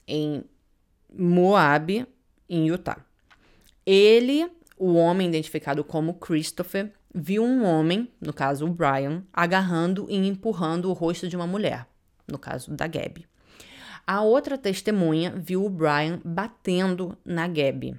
em 0.05 0.43
Moab, 1.13 2.05
em 2.49 2.67
Utah. 2.67 3.05
Ele, 3.85 4.49
o 4.77 4.95
homem 4.95 5.29
identificado 5.29 5.81
como 5.81 6.15
Christopher, 6.15 6.91
viu 7.17 7.45
um 7.45 7.63
homem, 7.63 8.11
no 8.19 8.33
caso 8.33 8.65
o 8.65 8.69
Brian, 8.69 9.23
agarrando 9.31 10.05
e 10.09 10.17
empurrando 10.17 10.89
o 10.89 10.93
rosto 10.93 11.29
de 11.29 11.35
uma 11.37 11.47
mulher, 11.47 11.87
no 12.27 12.37
caso 12.37 12.71
da 12.71 12.85
Gabby. 12.87 13.25
A 14.05 14.21
outra 14.21 14.57
testemunha 14.57 15.31
viu 15.31 15.65
o 15.65 15.69
Brian 15.69 16.19
batendo 16.25 17.17
na 17.23 17.47
Gabby. 17.47 17.95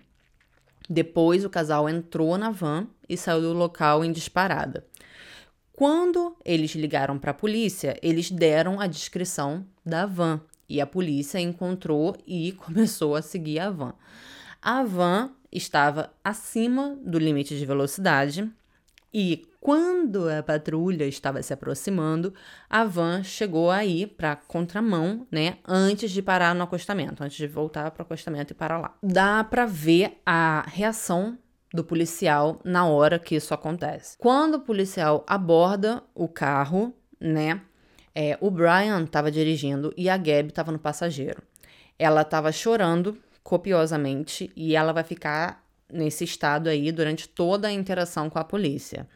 Depois, 0.89 1.47
o 1.47 1.51
casal 1.51 1.89
entrou 1.89 2.37
na 2.37 2.51
van 2.51 2.87
e 3.09 3.17
saiu 3.17 3.41
do 3.41 3.53
local 3.55 4.05
em 4.05 4.13
disparada. 4.13 4.87
Quando 5.73 6.37
eles 6.45 6.73
ligaram 6.73 7.19
para 7.19 7.31
a 7.31 7.35
polícia, 7.35 7.99
eles 8.03 8.31
deram 8.31 8.79
a 8.79 8.87
descrição 8.87 9.67
da 9.85 10.05
van 10.05 10.41
e 10.69 10.81
a 10.81 10.87
polícia 10.87 11.41
encontrou 11.41 12.17
e 12.27 12.53
começou 12.61 13.17
a 13.17 13.23
seguir 13.23 13.61
a 13.61 13.71
van. 13.71 13.95
A 14.61 14.85
van 14.85 15.33
estava 15.51 16.13
acima 16.23 16.97
do 17.03 17.19
limite 17.19 17.59
de 17.59 17.65
velocidade 17.65 18.51
e 19.19 19.49
quando 19.59 20.29
a 20.29 20.43
patrulha 20.43 21.07
estava 21.07 21.43
se 21.43 21.51
aproximando, 21.51 22.35
a 22.69 22.85
van 22.85 23.23
chegou 23.23 23.71
aí 23.71 24.07
para 24.07 24.37
contramão, 24.37 25.27
né, 25.33 25.57
antes 25.67 26.11
de 26.11 26.21
parar 26.21 26.55
no 26.55 26.63
acostamento, 26.63 27.25
antes 27.25 27.39
de 27.39 27.47
voltar 27.47 27.91
para 27.93 28.03
o 28.03 28.05
acostamento 28.05 28.53
e 28.53 28.55
parar 28.55 28.77
lá. 28.77 28.95
Dá 29.03 29.43
para 29.43 29.65
ver 29.65 30.21
a 30.27 30.67
reação 30.69 31.39
do 31.73 31.83
policial 31.83 32.61
na 32.63 32.85
hora 32.85 33.19
que 33.19 33.35
isso 33.35 33.55
acontece. 33.55 34.19
Quando 34.19 34.57
o 34.57 34.61
policial 34.61 35.25
aborda 35.27 36.03
o 36.15 36.29
carro, 36.29 36.95
né, 37.19 37.63
é, 38.15 38.37
o 38.39 38.51
Brian 38.51 39.03
estava 39.03 39.31
dirigindo 39.31 39.95
e 39.97 40.11
a 40.11 40.19
Gab 40.19 40.49
estava 40.49 40.71
no 40.71 40.79
passageiro. 40.79 41.43
Ela 41.99 42.21
estava 42.21 42.53
chorando 42.53 43.17
copiosamente 43.43 44.53
e 44.55 44.77
ela 44.77 44.93
vai 44.93 45.05
ficar 45.05 45.66
nesse 45.93 46.25
estado 46.25 46.69
aí 46.69 46.91
durante 46.93 47.29
toda 47.29 47.69
a 47.69 47.73
interação 47.73 48.29
com 48.29 48.39
a 48.39 48.45
polícia. 48.45 49.09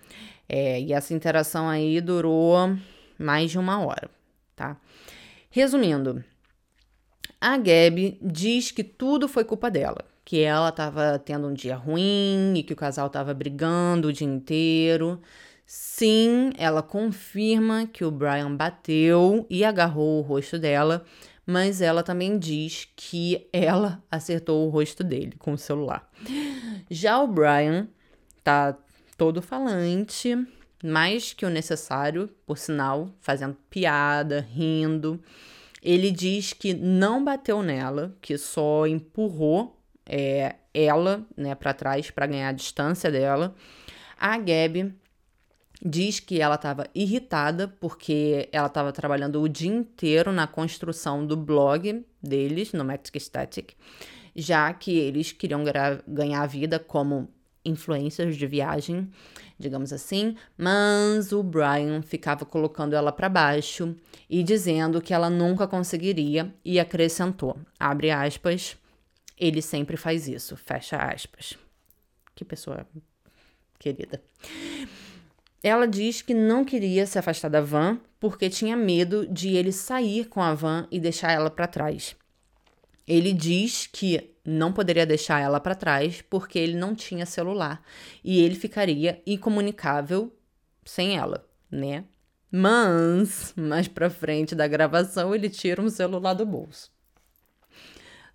É, 0.49 0.81
e 0.81 0.93
essa 0.93 1.15
interação 1.15 1.69
aí 1.69 2.01
durou 2.01 2.77
mais 3.19 3.51
de 3.51 3.59
uma 3.59 3.81
hora, 3.85 4.11
tá? 4.57 4.77
Resumindo, 5.51 6.25
a 7.41 7.57
Gabi 7.57 8.19
diz 8.21 8.71
que 8.71 8.85
tudo 8.85 9.29
foi 9.29 9.45
culpa 9.45 9.71
dela, 9.71 10.05
que 10.25 10.41
ela 10.41 10.69
estava 10.69 11.19
tendo 11.19 11.49
um 11.49 11.55
dia 11.55 11.77
ruim 11.77 12.55
e 12.57 12.63
que 12.63 12.73
o 12.73 12.77
casal 12.77 13.07
estava 13.07 13.33
brigando 13.33 14.09
o 14.09 14.13
dia 14.13 14.27
inteiro. 14.27 15.21
Sim, 15.65 16.51
ela 16.59 16.83
confirma 16.83 17.87
que 17.87 18.05
o 18.05 18.11
Brian 18.11 18.55
bateu 18.57 19.47
e 19.49 19.65
agarrou 19.65 20.19
o 20.19 20.23
rosto 20.23 20.59
dela, 20.59 21.05
mas 21.47 21.81
ela 21.81 22.03
também 22.03 22.39
diz 22.39 22.89
que 22.95 23.49
ela 23.53 24.03
acertou 24.11 24.67
o 24.67 24.71
rosto 24.71 25.03
dele 25.03 25.35
com 25.39 25.53
o 25.53 25.59
celular. 25.59 26.09
Já 26.91 27.21
o 27.21 27.27
Brian 27.27 27.89
tá 28.43 28.77
todo 29.17 29.43
falante, 29.43 30.35
mais 30.83 31.33
que 31.33 31.45
o 31.45 31.51
necessário, 31.51 32.29
por 32.47 32.57
sinal, 32.57 33.11
fazendo 33.21 33.57
piada, 33.69 34.47
rindo. 34.53 35.21
Ele 35.83 36.11
diz 36.11 36.53
que 36.53 36.75
não 36.75 37.25
bateu 37.25 37.63
nela, 37.63 38.17
que 38.21 38.37
só 38.39 38.87
empurrou 38.87 39.79
é, 40.07 40.57
ela 40.75 41.27
né, 41.37 41.55
para 41.55 41.75
trás 41.75 42.11
para 42.11 42.27
ganhar 42.27 42.49
a 42.49 42.53
distância 42.53 43.11
dela. 43.11 43.55
A 44.19 44.37
Gabi 44.37 44.95
diz 45.83 46.21
que 46.21 46.41
ela 46.41 46.57
estava 46.57 46.87
irritada 46.95 47.69
porque 47.69 48.49
ela 48.53 48.67
estava 48.67 48.93
trabalhando 48.93 49.41
o 49.41 49.49
dia 49.49 49.71
inteiro 49.71 50.33
na 50.33 50.47
construção 50.47 51.27
do 51.27 51.37
blog 51.37 52.05
deles, 52.23 52.73
no 52.73 52.85
Magic 52.85 53.19
Static, 53.19 53.75
já 54.35 54.73
que 54.73 54.97
eles 54.99 55.33
queriam 55.33 55.65
ganhar 56.07 56.47
vida 56.47 56.79
como 56.79 57.29
influencers 57.65 58.37
de 58.37 58.47
viagem, 58.47 59.11
digamos 59.59 59.93
assim, 59.93 60.37
mas 60.57 61.33
o 61.33 61.43
Brian 61.43 62.01
ficava 62.03 62.45
colocando 62.45 62.95
ela 62.95 63.13
para 63.13 63.29
baixo 63.29 63.95
e 64.29 64.43
dizendo 64.43 65.01
que 65.01 65.13
ela 65.13 65.29
nunca 65.29 65.67
conseguiria 65.67 66.55
e 66.65 66.81
acrescentou, 66.81 67.59
abre 67.79 68.11
aspas, 68.11 68.77
ele 69.39 69.63
sempre 69.63 69.97
faz 69.97 70.29
isso, 70.29 70.57
fecha 70.57 70.97
aspas. 70.97 71.59
Que 72.35 72.45
pessoa 72.45 72.87
querida. 73.79 74.23
Ela 75.63 75.87
diz 75.87 76.23
que 76.23 76.33
não 76.33 76.65
queria 76.65 77.07
se 77.07 77.19
afastar 77.19 77.51
da 77.51 77.61
van 77.61 78.01
porque 78.19 78.49
tinha 78.49 78.77
medo 78.77 79.27
de 79.27 79.57
ele 79.57 79.73
sair 79.73 80.27
com 80.27 80.43
a 80.43 80.55
van 80.55 80.87
e 80.91 80.99
deixar 80.99 81.33
ela 81.33 81.51
para 81.51 81.67
trás. 81.67 82.17
Ele 83.07 83.33
diz 83.33 83.87
que 83.87 84.35
não 84.45 84.73
poderia 84.73 85.07
deixar 85.07 85.41
ela 85.41 85.61
para 85.61 85.75
trás 85.75 86.23
porque 86.23 86.59
ele 86.59 86.77
não 86.77 86.95
tinha 86.95 87.27
celular 87.27 87.83
e 88.25 88.41
ele 88.41 88.55
ficaria 88.55 89.23
incomunicável 89.27 90.35
sem 90.85 91.17
ela, 91.17 91.47
né? 91.71 92.05
Mas, 92.51 93.53
mais 93.57 93.87
para 93.87 94.11
frente 94.11 94.55
da 94.55 94.67
gravação, 94.67 95.35
ele 95.35 95.49
tira 95.49 95.81
um 95.81 95.89
celular 95.89 96.35
do 96.35 96.45
bolso. 96.45 96.91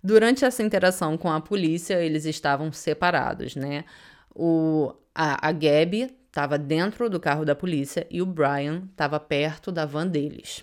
Durante 0.02 0.44
essa 0.44 0.62
interação 0.62 1.18
com 1.18 1.30
a 1.30 1.40
polícia, 1.40 2.00
eles 2.02 2.24
estavam 2.24 2.72
separados, 2.72 3.56
né? 3.56 3.84
O, 4.34 4.94
a, 5.14 5.48
a 5.48 5.52
Gabi 5.52 6.15
estava 6.36 6.58
dentro 6.58 7.08
do 7.08 7.18
carro 7.18 7.46
da 7.46 7.54
polícia 7.54 8.06
e 8.10 8.20
o 8.20 8.26
Brian 8.26 8.82
estava 8.90 9.18
perto 9.18 9.72
da 9.72 9.86
van 9.86 10.06
deles. 10.06 10.62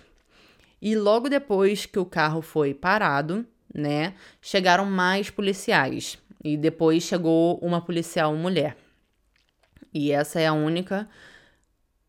E 0.79 0.95
logo 0.95 1.27
depois 1.27 1.87
que 1.87 1.97
o 1.97 2.05
carro 2.05 2.43
foi 2.43 2.75
parado, 2.75 3.43
né, 3.73 4.13
chegaram 4.39 4.85
mais 4.85 5.31
policiais. 5.31 6.19
E 6.43 6.55
depois 6.55 7.01
chegou 7.01 7.57
uma 7.57 7.81
policial 7.81 8.35
mulher. 8.35 8.77
E 9.91 10.11
essa 10.11 10.39
é 10.39 10.45
a 10.45 10.53
única 10.53 11.09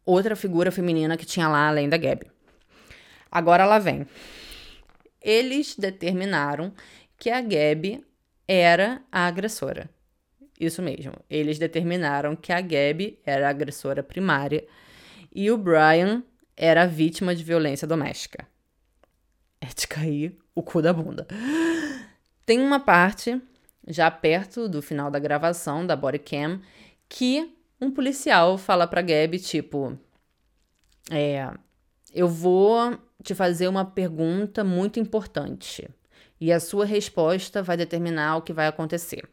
outra 0.05 0.37
figura 0.37 0.71
feminina 0.71 1.17
que 1.17 1.25
tinha 1.25 1.49
lá 1.49 1.69
além 1.69 1.89
da 1.89 1.97
Gabi. 1.97 2.31
Agora 3.31 3.63
ela 3.63 3.79
vem. 3.79 4.07
Eles 5.23 5.75
determinaram 5.75 6.71
que 7.19 7.31
a 7.31 7.41
Gabi 7.41 8.05
era 8.47 9.01
a 9.11 9.27
agressora. 9.27 9.89
Isso 10.59 10.81
mesmo. 10.81 11.13
Eles 11.29 11.59
determinaram 11.59 12.37
que 12.37 12.53
a 12.53 12.61
Gabby 12.61 13.19
era 13.25 13.47
a 13.47 13.51
agressora 13.51 14.03
primária 14.03 14.65
e 15.35 15.51
o 15.51 15.59
Brian 15.59 16.23
era 16.57 16.87
vítima 16.87 17.35
de 17.35 17.43
violência 17.43 17.87
doméstica. 17.87 18.47
É 19.61 19.67
de 19.67 19.87
cair 19.87 20.39
o 20.55 20.63
cu 20.63 20.81
da 20.81 20.93
bunda. 20.93 21.27
Tem 22.47 22.61
uma 22.61 22.79
parte, 22.79 23.41
já 23.89 24.11
perto 24.11 24.69
do 24.69 24.81
final 24.81 25.11
da 25.11 25.19
gravação 25.19 25.87
da 25.87 25.97
body 25.97 26.19
cam, 26.19 26.61
que 27.09 27.53
um 27.81 27.91
policial 27.91 28.57
fala 28.57 28.87
pra 28.87 29.03
Gabby, 29.03 29.39
tipo... 29.39 29.99
É, 31.11 31.51
eu 32.15 32.29
vou 32.29 32.99
te 33.23 33.35
fazer 33.35 33.69
uma 33.69 33.85
pergunta 33.85 34.63
muito 34.63 35.01
importante. 35.01 35.89
E 36.41 36.53
a 36.53 36.61
sua 36.61 36.85
resposta 36.85 37.63
vai 37.63 37.77
determinar 37.77 38.37
o 38.37 38.43
que 38.43 38.53
vai 38.53 38.67
acontecer. 38.67 39.29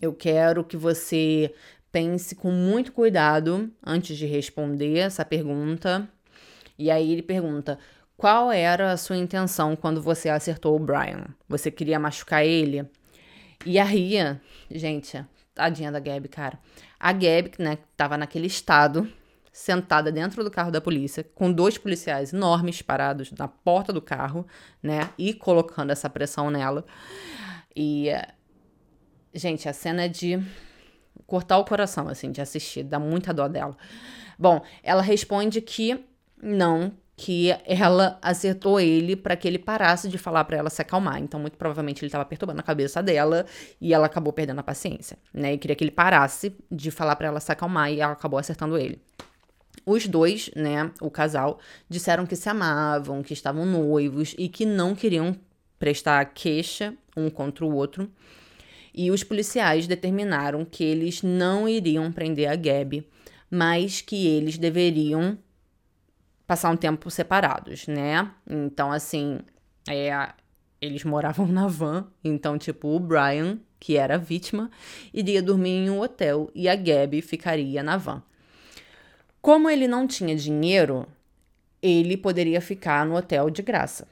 Eu 0.00 0.12
quero 0.12 0.64
que 0.64 0.76
você 0.76 1.54
pense 1.90 2.34
com 2.34 2.50
muito 2.50 2.92
cuidado 2.92 3.70
antes 3.84 4.16
de 4.16 4.26
responder 4.26 4.98
essa 4.98 5.24
pergunta. 5.24 6.08
E 6.78 6.90
aí 6.90 7.12
ele 7.12 7.22
pergunta: 7.22 7.78
qual 8.16 8.52
era 8.52 8.92
a 8.92 8.96
sua 8.96 9.16
intenção 9.16 9.74
quando 9.76 10.02
você 10.02 10.28
acertou 10.28 10.76
o 10.76 10.78
Brian? 10.78 11.26
Você 11.48 11.70
queria 11.70 11.98
machucar 11.98 12.44
ele? 12.44 12.88
E 13.64 13.78
a 13.78 13.84
Ria, 13.84 14.40
gente, 14.70 15.24
tadinha 15.54 15.90
da 15.90 15.98
Gabi, 15.98 16.28
cara. 16.28 16.58
A 17.00 17.12
Gabi, 17.12 17.52
né, 17.58 17.78
tava 17.96 18.16
naquele 18.16 18.46
estado, 18.46 19.10
sentada 19.52 20.12
dentro 20.12 20.44
do 20.44 20.50
carro 20.50 20.70
da 20.70 20.80
polícia, 20.80 21.24
com 21.34 21.50
dois 21.50 21.78
policiais 21.78 22.32
enormes 22.32 22.82
parados 22.82 23.32
na 23.32 23.48
porta 23.48 23.92
do 23.92 24.02
carro, 24.02 24.46
né, 24.82 25.08
e 25.18 25.32
colocando 25.32 25.90
essa 25.90 26.10
pressão 26.10 26.50
nela. 26.50 26.84
E, 27.74 28.08
gente, 29.36 29.68
a 29.68 29.72
cena 29.72 30.04
é 30.04 30.08
de 30.08 30.40
cortar 31.26 31.58
o 31.58 31.64
coração, 31.64 32.08
assim, 32.08 32.30
de 32.30 32.40
assistir, 32.40 32.82
dá 32.82 32.98
muita 32.98 33.32
dó 33.32 33.48
dela. 33.48 33.76
Bom, 34.38 34.62
ela 34.82 35.02
responde 35.02 35.60
que 35.60 35.98
não, 36.42 36.92
que 37.16 37.50
ela 37.64 38.18
acertou 38.20 38.78
ele 38.78 39.16
para 39.16 39.34
que 39.36 39.48
ele 39.48 39.58
parasse 39.58 40.08
de 40.08 40.18
falar 40.18 40.44
para 40.44 40.58
ela 40.58 40.68
se 40.68 40.82
acalmar. 40.82 41.18
Então, 41.20 41.40
muito 41.40 41.56
provavelmente 41.56 42.02
ele 42.02 42.08
estava 42.08 42.24
perturbando 42.24 42.60
a 42.60 42.62
cabeça 42.62 43.02
dela 43.02 43.46
e 43.80 43.94
ela 43.94 44.06
acabou 44.06 44.32
perdendo 44.32 44.60
a 44.60 44.62
paciência, 44.62 45.16
né? 45.32 45.54
E 45.54 45.58
queria 45.58 45.74
que 45.74 45.82
ele 45.82 45.90
parasse 45.90 46.54
de 46.70 46.90
falar 46.90 47.16
para 47.16 47.28
ela 47.28 47.40
se 47.40 47.50
acalmar 47.50 47.90
e 47.90 48.00
ela 48.00 48.12
acabou 48.12 48.38
acertando 48.38 48.76
ele. 48.76 49.00
Os 49.86 50.06
dois, 50.06 50.50
né, 50.54 50.90
o 51.00 51.10
casal, 51.10 51.58
disseram 51.88 52.26
que 52.26 52.36
se 52.36 52.48
amavam, 52.48 53.22
que 53.22 53.32
estavam 53.32 53.64
noivos 53.64 54.34
e 54.36 54.48
que 54.48 54.66
não 54.66 54.94
queriam 54.94 55.34
prestar 55.78 56.24
queixa 56.26 56.92
um 57.16 57.30
contra 57.30 57.64
o 57.64 57.72
outro. 57.72 58.10
E 58.96 59.10
os 59.10 59.22
policiais 59.22 59.86
determinaram 59.86 60.64
que 60.64 60.82
eles 60.82 61.22
não 61.22 61.68
iriam 61.68 62.10
prender 62.10 62.48
a 62.48 62.56
Gabi, 62.56 63.06
mas 63.50 64.00
que 64.00 64.26
eles 64.26 64.56
deveriam 64.56 65.38
passar 66.46 66.70
um 66.70 66.76
tempo 66.76 67.10
separados, 67.10 67.86
né? 67.86 68.30
Então, 68.48 68.90
assim, 68.90 69.40
é, 69.86 70.30
eles 70.80 71.04
moravam 71.04 71.46
na 71.46 71.66
van, 71.66 72.06
então, 72.24 72.56
tipo, 72.56 72.88
o 72.88 72.98
Brian, 72.98 73.58
que 73.78 73.98
era 73.98 74.14
a 74.14 74.18
vítima, 74.18 74.70
iria 75.12 75.42
dormir 75.42 75.70
em 75.70 75.90
um 75.90 76.00
hotel 76.00 76.50
e 76.54 76.66
a 76.66 76.74
Gabby 76.74 77.20
ficaria 77.20 77.82
na 77.82 77.98
van. 77.98 78.22
Como 79.42 79.68
ele 79.68 79.86
não 79.86 80.06
tinha 80.06 80.34
dinheiro, 80.34 81.06
ele 81.82 82.16
poderia 82.16 82.60
ficar 82.60 83.04
no 83.04 83.14
hotel 83.14 83.50
de 83.50 83.60
graça. 83.60 84.08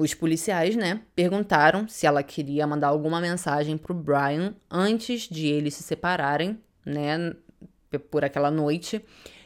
Os 0.00 0.14
policiais, 0.14 0.76
né, 0.76 1.02
perguntaram 1.14 1.86
se 1.86 2.06
ela 2.06 2.22
queria 2.22 2.66
mandar 2.66 2.88
alguma 2.88 3.20
mensagem 3.20 3.76
pro 3.76 3.92
Brian 3.92 4.54
antes 4.70 5.28
de 5.28 5.46
eles 5.46 5.74
se 5.74 5.82
separarem, 5.82 6.58
né, 6.86 7.34
por 8.10 8.24
aquela 8.24 8.50
noite 8.50 9.04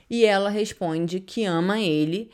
e 0.08 0.24
ela 0.24 0.48
responde 0.48 1.18
que 1.18 1.44
ama 1.44 1.80
ele 1.80 2.30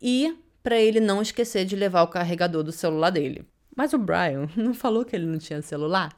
e 0.00 0.38
para 0.62 0.78
ele 0.78 1.00
não 1.00 1.20
esquecer 1.20 1.64
de 1.64 1.74
levar 1.74 2.02
o 2.04 2.06
carregador 2.06 2.62
do 2.62 2.70
celular 2.70 3.10
dele. 3.10 3.44
Mas 3.74 3.92
o 3.92 3.98
Brian 3.98 4.48
não 4.54 4.72
falou 4.72 5.04
que 5.04 5.16
ele 5.16 5.26
não 5.26 5.38
tinha 5.38 5.60
celular? 5.60 6.16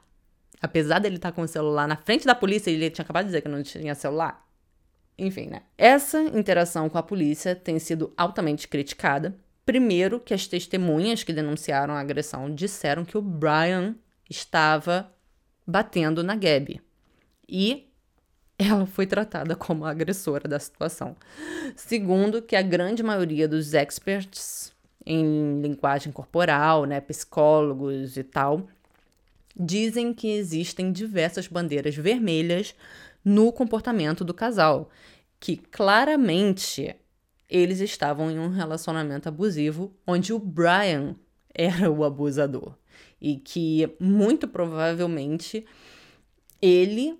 Apesar 0.61 0.99
dele 0.99 1.15
estar 1.15 1.31
tá 1.31 1.35
com 1.35 1.41
o 1.41 1.47
celular 1.47 1.87
na 1.87 1.97
frente 1.97 2.27
da 2.27 2.35
polícia, 2.35 2.69
ele 2.69 2.91
tinha 2.91 3.03
acabado 3.03 3.23
de 3.23 3.29
dizer 3.29 3.41
que 3.41 3.49
não 3.49 3.63
tinha 3.63 3.95
celular. 3.95 4.47
Enfim, 5.17 5.47
né? 5.47 5.63
Essa 5.75 6.21
interação 6.21 6.87
com 6.87 6.99
a 6.99 7.03
polícia 7.03 7.55
tem 7.55 7.79
sido 7.79 8.13
altamente 8.15 8.67
criticada. 8.67 9.35
Primeiro, 9.67 10.17
que 10.21 10.33
as 10.33 10.47
testemunhas 10.47 11.25
que 11.25 11.33
denunciaram 11.33 11.93
a 11.93 11.99
agressão 11.99 12.49
disseram 12.55 13.03
que 13.03 13.17
o 13.17 13.21
Brian 13.21 13.97
estava 14.29 15.13
batendo 15.67 16.23
na 16.23 16.37
Gabby. 16.37 16.81
E 17.49 17.91
ela 18.57 18.85
foi 18.85 19.05
tratada 19.05 19.57
como 19.57 19.83
a 19.83 19.89
agressora 19.89 20.47
da 20.47 20.57
situação. 20.57 21.17
Segundo, 21.75 22.41
que 22.41 22.55
a 22.55 22.61
grande 22.61 23.03
maioria 23.03 23.45
dos 23.45 23.73
experts 23.73 24.73
em 25.05 25.61
linguagem 25.61 26.13
corporal, 26.13 26.85
né, 26.85 27.01
psicólogos 27.01 28.15
e 28.15 28.23
tal, 28.23 28.69
dizem 29.53 30.13
que 30.13 30.29
existem 30.29 30.93
diversas 30.93 31.45
bandeiras 31.45 31.93
vermelhas 31.93 32.73
no 33.21 33.51
comportamento 33.51 34.23
do 34.23 34.33
casal, 34.33 34.89
que 35.41 35.57
claramente 35.57 36.95
eles 37.49 37.79
estavam 37.79 38.29
em 38.29 38.39
um 38.39 38.49
relacionamento 38.49 39.29
abusivo 39.29 39.93
onde 40.05 40.33
o 40.33 40.39
Brian 40.39 41.15
era 41.53 41.89
o 41.91 42.03
abusador 42.03 42.75
e 43.19 43.37
que 43.37 43.89
muito 43.99 44.47
provavelmente 44.47 45.65
ele 46.61 47.19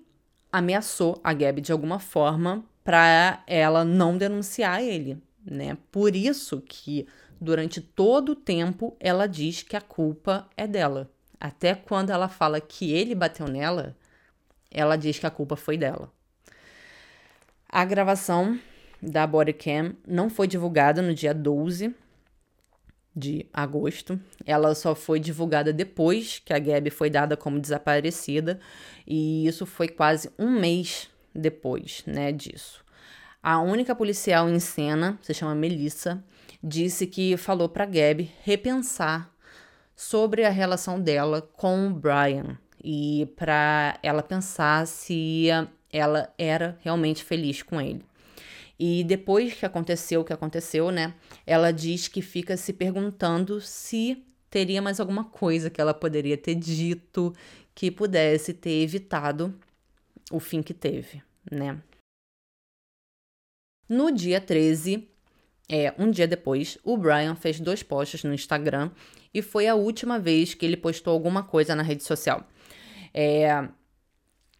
ameaçou 0.52 1.20
a 1.22 1.32
Gabi 1.32 1.60
de 1.60 1.72
alguma 1.72 1.98
forma 1.98 2.64
para 2.84 3.42
ela 3.46 3.84
não 3.84 4.16
denunciar 4.16 4.82
ele, 4.82 5.20
né? 5.44 5.76
Por 5.92 6.16
isso 6.16 6.62
que 6.62 7.06
durante 7.40 7.80
todo 7.80 8.30
o 8.30 8.36
tempo 8.36 8.96
ela 8.98 9.26
diz 9.26 9.62
que 9.62 9.76
a 9.76 9.80
culpa 9.80 10.48
é 10.56 10.66
dela. 10.66 11.10
Até 11.40 11.74
quando 11.74 12.10
ela 12.10 12.28
fala 12.28 12.60
que 12.60 12.92
ele 12.92 13.14
bateu 13.14 13.46
nela, 13.46 13.96
ela 14.70 14.96
diz 14.96 15.18
que 15.18 15.26
a 15.26 15.30
culpa 15.30 15.54
foi 15.54 15.76
dela. 15.76 16.10
A 17.68 17.84
gravação 17.84 18.58
da 19.02 19.26
bodycam 19.26 19.94
não 20.06 20.28
foi 20.28 20.46
divulgada 20.46 21.00
no 21.00 21.14
dia 21.14 21.32
12 21.32 21.94
de 23.14 23.46
agosto. 23.52 24.18
Ela 24.46 24.74
só 24.74 24.94
foi 24.94 25.18
divulgada 25.18 25.72
depois 25.72 26.40
que 26.44 26.52
a 26.52 26.58
Gabi 26.58 26.90
foi 26.90 27.10
dada 27.10 27.36
como 27.36 27.60
desaparecida, 27.60 28.60
e 29.06 29.46
isso 29.46 29.66
foi 29.66 29.88
quase 29.88 30.30
um 30.38 30.50
mês 30.50 31.10
depois, 31.34 32.02
né, 32.06 32.32
disso. 32.32 32.84
A 33.42 33.60
única 33.60 33.94
policial 33.94 34.48
em 34.48 34.60
cena, 34.60 35.18
se 35.22 35.32
chama 35.34 35.54
Melissa, 35.54 36.22
disse 36.62 37.06
que 37.06 37.36
falou 37.36 37.68
para 37.68 37.86
Gabi 37.86 38.30
repensar 38.42 39.32
sobre 39.94 40.44
a 40.44 40.50
relação 40.50 41.00
dela 41.00 41.42
com 41.42 41.88
o 41.88 41.90
Brian 41.90 42.58
e 42.82 43.32
para 43.36 43.98
ela 44.02 44.22
pensar 44.22 44.86
se 44.86 45.48
ela 45.92 46.32
era 46.36 46.78
realmente 46.82 47.24
feliz 47.24 47.62
com 47.62 47.80
ele. 47.80 48.04
E 48.78 49.02
depois 49.02 49.54
que 49.54 49.66
aconteceu 49.66 50.20
o 50.20 50.24
que 50.24 50.32
aconteceu, 50.32 50.90
né? 50.90 51.14
Ela 51.46 51.72
diz 51.72 52.06
que 52.06 52.22
fica 52.22 52.56
se 52.56 52.72
perguntando 52.72 53.60
se 53.60 54.24
teria 54.48 54.80
mais 54.80 55.00
alguma 55.00 55.24
coisa 55.24 55.68
que 55.68 55.80
ela 55.80 55.92
poderia 55.92 56.36
ter 56.36 56.54
dito 56.54 57.34
que 57.74 57.90
pudesse 57.90 58.54
ter 58.54 58.82
evitado 58.82 59.54
o 60.30 60.38
fim 60.38 60.62
que 60.62 60.74
teve, 60.74 61.22
né? 61.50 61.80
No 63.88 64.12
dia 64.12 64.40
13, 64.40 65.08
é, 65.68 65.94
um 65.98 66.10
dia 66.10 66.28
depois, 66.28 66.78
o 66.84 66.96
Brian 66.96 67.34
fez 67.34 67.58
dois 67.58 67.82
posts 67.82 68.22
no 68.22 68.34
Instagram 68.34 68.90
e 69.32 69.42
foi 69.42 69.66
a 69.66 69.74
última 69.74 70.18
vez 70.18 70.54
que 70.54 70.64
ele 70.64 70.76
postou 70.76 71.12
alguma 71.12 71.42
coisa 71.42 71.74
na 71.74 71.82
rede 71.82 72.04
social. 72.04 72.46
É, 73.14 73.68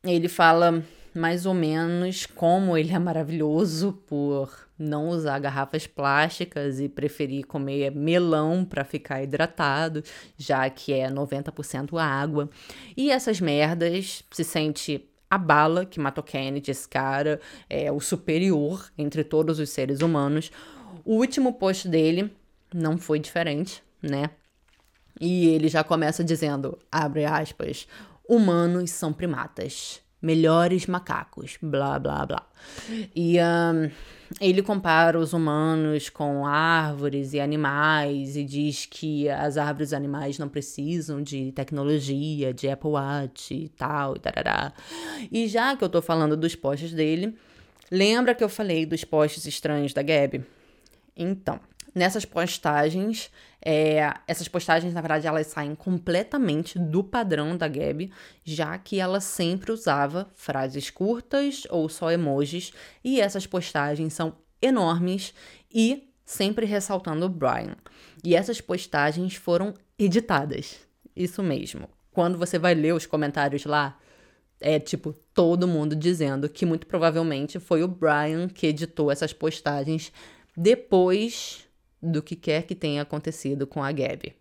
ele 0.05 0.29
fala 0.29 0.85
mais 1.15 1.47
ou 1.47 1.55
menos 1.55 2.27
como 2.27 2.77
ele 2.77 2.93
é 2.93 2.99
maravilhoso 2.99 3.93
por 4.07 4.69
não 4.79 5.09
usar 5.09 5.39
garrafas 5.41 5.87
plásticas 5.87 6.79
e 6.79 6.89
preferir 6.89 7.47
comer 7.47 7.91
melão 7.91 8.65
para 8.65 8.85
ficar 8.85 9.23
hidratado, 9.23 10.03
já 10.37 10.69
que 10.71 10.93
é 10.93 11.11
90% 11.11 11.99
água. 11.99 12.49
E 12.97 13.11
essas 13.11 13.41
merdas 13.41 14.23
se 14.31 14.45
sente 14.45 15.05
a 15.31 15.37
bala 15.37 15.85
que 15.85 16.01
matou 16.01 16.25
Kennedy, 16.25 16.71
esse 16.71 16.89
cara, 16.89 17.41
é 17.69 17.91
o 17.93 18.01
superior 18.01 18.91
entre 18.97 19.25
todos 19.25 19.59
os 19.59 19.71
seres 19.71 20.01
humanos. 20.01 20.51
O 21.05 21.17
último 21.17 21.53
post 21.55 21.89
dele 21.89 22.33
não 22.73 22.97
foi 22.97 23.19
diferente, 23.19 23.83
né? 24.01 24.31
E 25.21 25.49
ele 25.49 25.69
já 25.69 25.83
começa 25.83 26.23
dizendo, 26.23 26.79
abre 26.91 27.25
aspas, 27.25 27.87
humanos 28.29 28.91
são 28.91 29.13
primatas 29.13 30.01
melhores 30.21 30.87
macacos, 30.87 31.57
blá 31.63 31.99
blá 31.99 32.27
blá. 32.27 32.47
E 33.15 33.37
um, 33.39 33.91
ele 34.41 34.63
compara 34.63 35.19
os 35.19 35.33
humanos 35.33 36.09
com 36.09 36.47
árvores 36.47 37.33
e 37.33 37.41
animais 37.41 38.37
e 38.37 38.45
diz 38.45 38.87
que 38.87 39.29
as 39.29 39.57
árvores 39.57 39.93
e 39.93 39.97
animais 39.97 40.39
não 40.39 40.49
precisam 40.49 41.23
de 41.23 41.53
tecnologia, 41.53 42.53
de 42.53 42.69
Apple 42.69 42.91
Watch 42.91 43.55
e 43.55 43.69
tal, 43.69 44.17
e 44.17 44.19
tarará. 44.19 44.73
E 45.31 45.47
já 45.47 45.77
que 45.77 45.85
eu 45.85 45.89
tô 45.89 46.03
falando 46.03 46.37
dos 46.37 46.55
posts 46.55 46.93
dele, 46.93 47.37
lembra 47.91 48.35
que 48.35 48.45
eu 48.45 48.49
falei 48.49 48.85
dos 48.85 49.05
posts 49.05 49.47
estranhos 49.47 49.95
da 49.95 50.03
Gabi? 50.03 50.45
Então, 51.17 51.59
nessas 51.99 52.25
postagens, 52.25 53.31
é, 53.61 54.15
essas 54.27 54.49
postagens, 54.49 54.95
na 54.95 55.01
verdade, 55.01 55.27
elas 55.27 55.49
saem 55.49 55.75
completamente 55.75 56.79
do 56.79 57.05
padrão 57.05 57.57
da 57.57 57.69
Gabi, 57.69 58.13
já 58.45 58.79
que 58.79 58.99
ela 59.01 59.21
sempre 59.21 59.73
usava 59.73 60.31
frases 60.35 60.89
curtas 60.91 61.65
ou 61.69 61.89
só 61.89 62.11
emojis, 62.11 62.73
e 63.05 63.21
essas 63.21 63.47
postagens 63.47 64.15
são 64.15 64.37
enormes 64.63 65.35
e 65.71 66.09
sempre 66.25 66.65
ressaltando 66.65 67.27
o 67.27 67.29
Brian. 67.29 67.77
E 68.25 68.35
essas 68.35 68.61
postagens 68.61 69.35
foram 69.35 69.75
editadas. 69.99 70.77
Isso 71.15 71.43
mesmo. 71.43 71.89
Quando 72.13 72.39
você 72.39 72.59
vai 72.59 72.75
ler 72.75 72.95
os 72.95 73.07
comentários 73.07 73.65
lá, 73.65 73.99
É 74.61 74.81
tipo 74.81 75.13
todo 75.33 75.69
mundo 75.69 75.95
dizendo 75.95 76.49
que 76.49 76.67
muito 76.67 76.85
provavelmente 76.85 77.61
foi 77.61 77.85
o 77.85 77.87
Brian 77.87 78.49
que 78.49 78.67
editou 78.67 79.09
essas 79.09 79.33
postagens 79.33 80.13
depois 80.57 81.68
do 82.03 82.23
que 82.23 82.37
quer 82.37 82.63
que 82.63 82.75
tenha 82.75 83.03
acontecido 83.03 83.67
com 83.67 83.83
a 83.83 83.91
Gabby. 83.93 84.35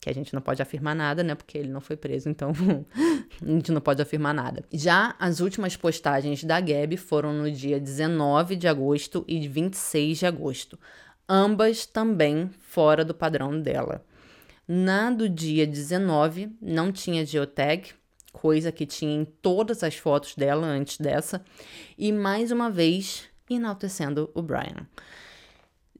Que 0.00 0.10
a 0.10 0.14
gente 0.14 0.34
não 0.34 0.42
pode 0.42 0.60
afirmar 0.60 0.94
nada, 0.94 1.22
né? 1.22 1.34
Porque 1.34 1.56
ele 1.56 1.70
não 1.70 1.80
foi 1.80 1.96
preso, 1.96 2.28
então 2.28 2.52
a 3.40 3.46
gente 3.46 3.72
não 3.72 3.80
pode 3.80 4.02
afirmar 4.02 4.34
nada. 4.34 4.64
Já 4.70 5.14
as 5.18 5.40
últimas 5.40 5.76
postagens 5.76 6.44
da 6.44 6.60
Gabby 6.60 6.96
foram 6.96 7.32
no 7.32 7.50
dia 7.50 7.80
19 7.80 8.56
de 8.56 8.68
agosto 8.68 9.24
e 9.26 9.48
26 9.48 10.18
de 10.18 10.26
agosto. 10.26 10.78
Ambas 11.26 11.86
também 11.86 12.50
fora 12.60 13.04
do 13.04 13.14
padrão 13.14 13.58
dela. 13.58 14.04
Na 14.68 15.10
do 15.10 15.28
dia 15.28 15.66
19 15.66 16.50
não 16.60 16.92
tinha 16.92 17.24
geotag, 17.24 17.92
coisa 18.32 18.72
que 18.72 18.84
tinha 18.84 19.14
em 19.14 19.24
todas 19.24 19.82
as 19.82 19.96
fotos 19.96 20.34
dela 20.34 20.66
antes 20.66 20.98
dessa, 20.98 21.42
e 21.96 22.12
mais 22.12 22.50
uma 22.50 22.70
vez 22.70 23.24
enaltecendo 23.48 24.30
o 24.34 24.42
Brian. 24.42 24.86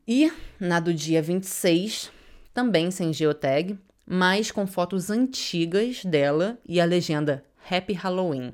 E 0.07 0.31
na 0.61 0.81
do 0.81 0.93
dia 0.93 1.23
26, 1.23 2.13
também 2.53 2.91
sem 2.91 3.13
geotag, 3.13 3.79
mas 4.07 4.51
com 4.51 4.67
fotos 4.67 5.09
antigas 5.09 6.05
dela 6.05 6.59
e 6.67 6.79
a 6.79 6.85
legenda 6.85 7.43
Happy 7.71 7.95
Halloween. 7.95 8.53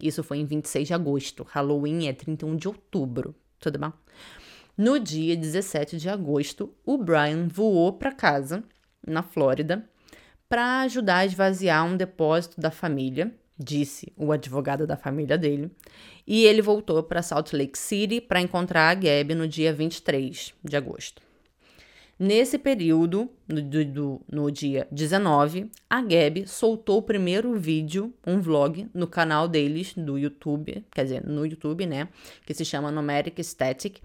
Isso 0.00 0.22
foi 0.22 0.38
em 0.38 0.44
26 0.44 0.88
de 0.88 0.94
agosto. 0.94 1.42
Halloween 1.42 2.06
é 2.06 2.12
31 2.12 2.56
de 2.56 2.68
outubro, 2.68 3.34
tudo 3.58 3.78
bem? 3.78 3.92
No 4.76 4.98
dia 5.00 5.36
17 5.36 5.96
de 5.96 6.08
agosto, 6.08 6.72
o 6.84 6.98
Brian 6.98 7.48
voou 7.48 7.94
para 7.94 8.12
casa, 8.12 8.62
na 9.04 9.22
Flórida, 9.22 9.88
para 10.48 10.82
ajudar 10.82 11.18
a 11.18 11.26
esvaziar 11.26 11.84
um 11.84 11.96
depósito 11.96 12.60
da 12.60 12.70
família, 12.70 13.34
disse 13.58 14.12
o 14.16 14.30
advogado 14.30 14.86
da 14.86 14.96
família 14.96 15.36
dele, 15.36 15.70
e 16.26 16.44
ele 16.44 16.62
voltou 16.62 17.02
para 17.02 17.22
Salt 17.22 17.52
Lake 17.52 17.78
City 17.78 18.20
para 18.20 18.40
encontrar 18.40 18.88
a 18.90 18.94
Gabi 18.94 19.34
no 19.34 19.48
dia 19.48 19.72
23 19.72 20.54
de 20.62 20.76
agosto. 20.76 21.22
Nesse 22.20 22.58
período, 22.58 23.30
no, 23.46 23.62
do, 23.62 24.20
no 24.30 24.50
dia 24.50 24.88
19, 24.90 25.70
a 25.88 26.02
Gabi 26.02 26.48
soltou 26.48 26.98
o 26.98 27.02
primeiro 27.02 27.54
vídeo, 27.54 28.12
um 28.26 28.40
vlog, 28.40 28.88
no 28.92 29.06
canal 29.06 29.46
deles 29.46 29.94
do 29.94 30.18
YouTube, 30.18 30.84
quer 30.92 31.04
dizer, 31.04 31.24
no 31.24 31.46
YouTube, 31.46 31.86
né? 31.86 32.08
Que 32.44 32.52
se 32.52 32.64
chama 32.64 32.90
Nomadic 32.90 33.40
Static. 33.44 34.00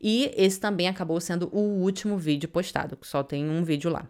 E 0.00 0.32
esse 0.36 0.58
também 0.58 0.88
acabou 0.88 1.20
sendo 1.20 1.48
o 1.52 1.60
último 1.60 2.18
vídeo 2.18 2.48
postado, 2.48 2.98
só 3.02 3.22
tem 3.22 3.48
um 3.48 3.62
vídeo 3.62 3.92
lá. 3.92 4.08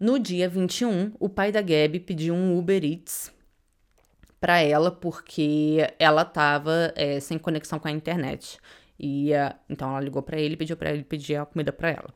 No 0.00 0.18
dia 0.18 0.48
21, 0.48 1.12
o 1.20 1.28
pai 1.28 1.52
da 1.52 1.62
Gabi 1.62 2.00
pediu 2.00 2.34
um 2.34 2.58
Uber 2.58 2.84
Eats 2.84 3.30
para 4.40 4.60
ela 4.60 4.90
porque 4.90 5.78
ela 5.98 6.22
estava 6.22 6.92
é, 6.96 7.20
sem 7.20 7.38
conexão 7.38 7.78
com 7.78 7.88
a 7.88 7.90
internet. 7.90 8.58
E 8.98 9.32
uh, 9.32 9.54
então 9.68 9.90
ela 9.90 10.00
ligou 10.00 10.22
para 10.22 10.38
ele, 10.38 10.56
pediu 10.56 10.76
para 10.76 10.92
ele 10.92 11.04
pedir 11.04 11.36
a 11.36 11.46
comida 11.46 11.72
para 11.72 11.90
ela. 11.90 12.14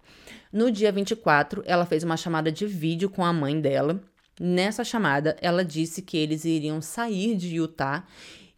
No 0.52 0.70
dia 0.70 0.92
24, 0.92 1.62
ela 1.66 1.86
fez 1.86 2.02
uma 2.04 2.16
chamada 2.16 2.52
de 2.52 2.66
vídeo 2.66 3.08
com 3.08 3.24
a 3.24 3.32
mãe 3.32 3.60
dela. 3.60 4.00
Nessa 4.38 4.84
chamada, 4.84 5.36
ela 5.40 5.64
disse 5.64 6.02
que 6.02 6.16
eles 6.16 6.44
iriam 6.44 6.80
sair 6.82 7.36
de 7.36 7.56
Utah 7.56 8.04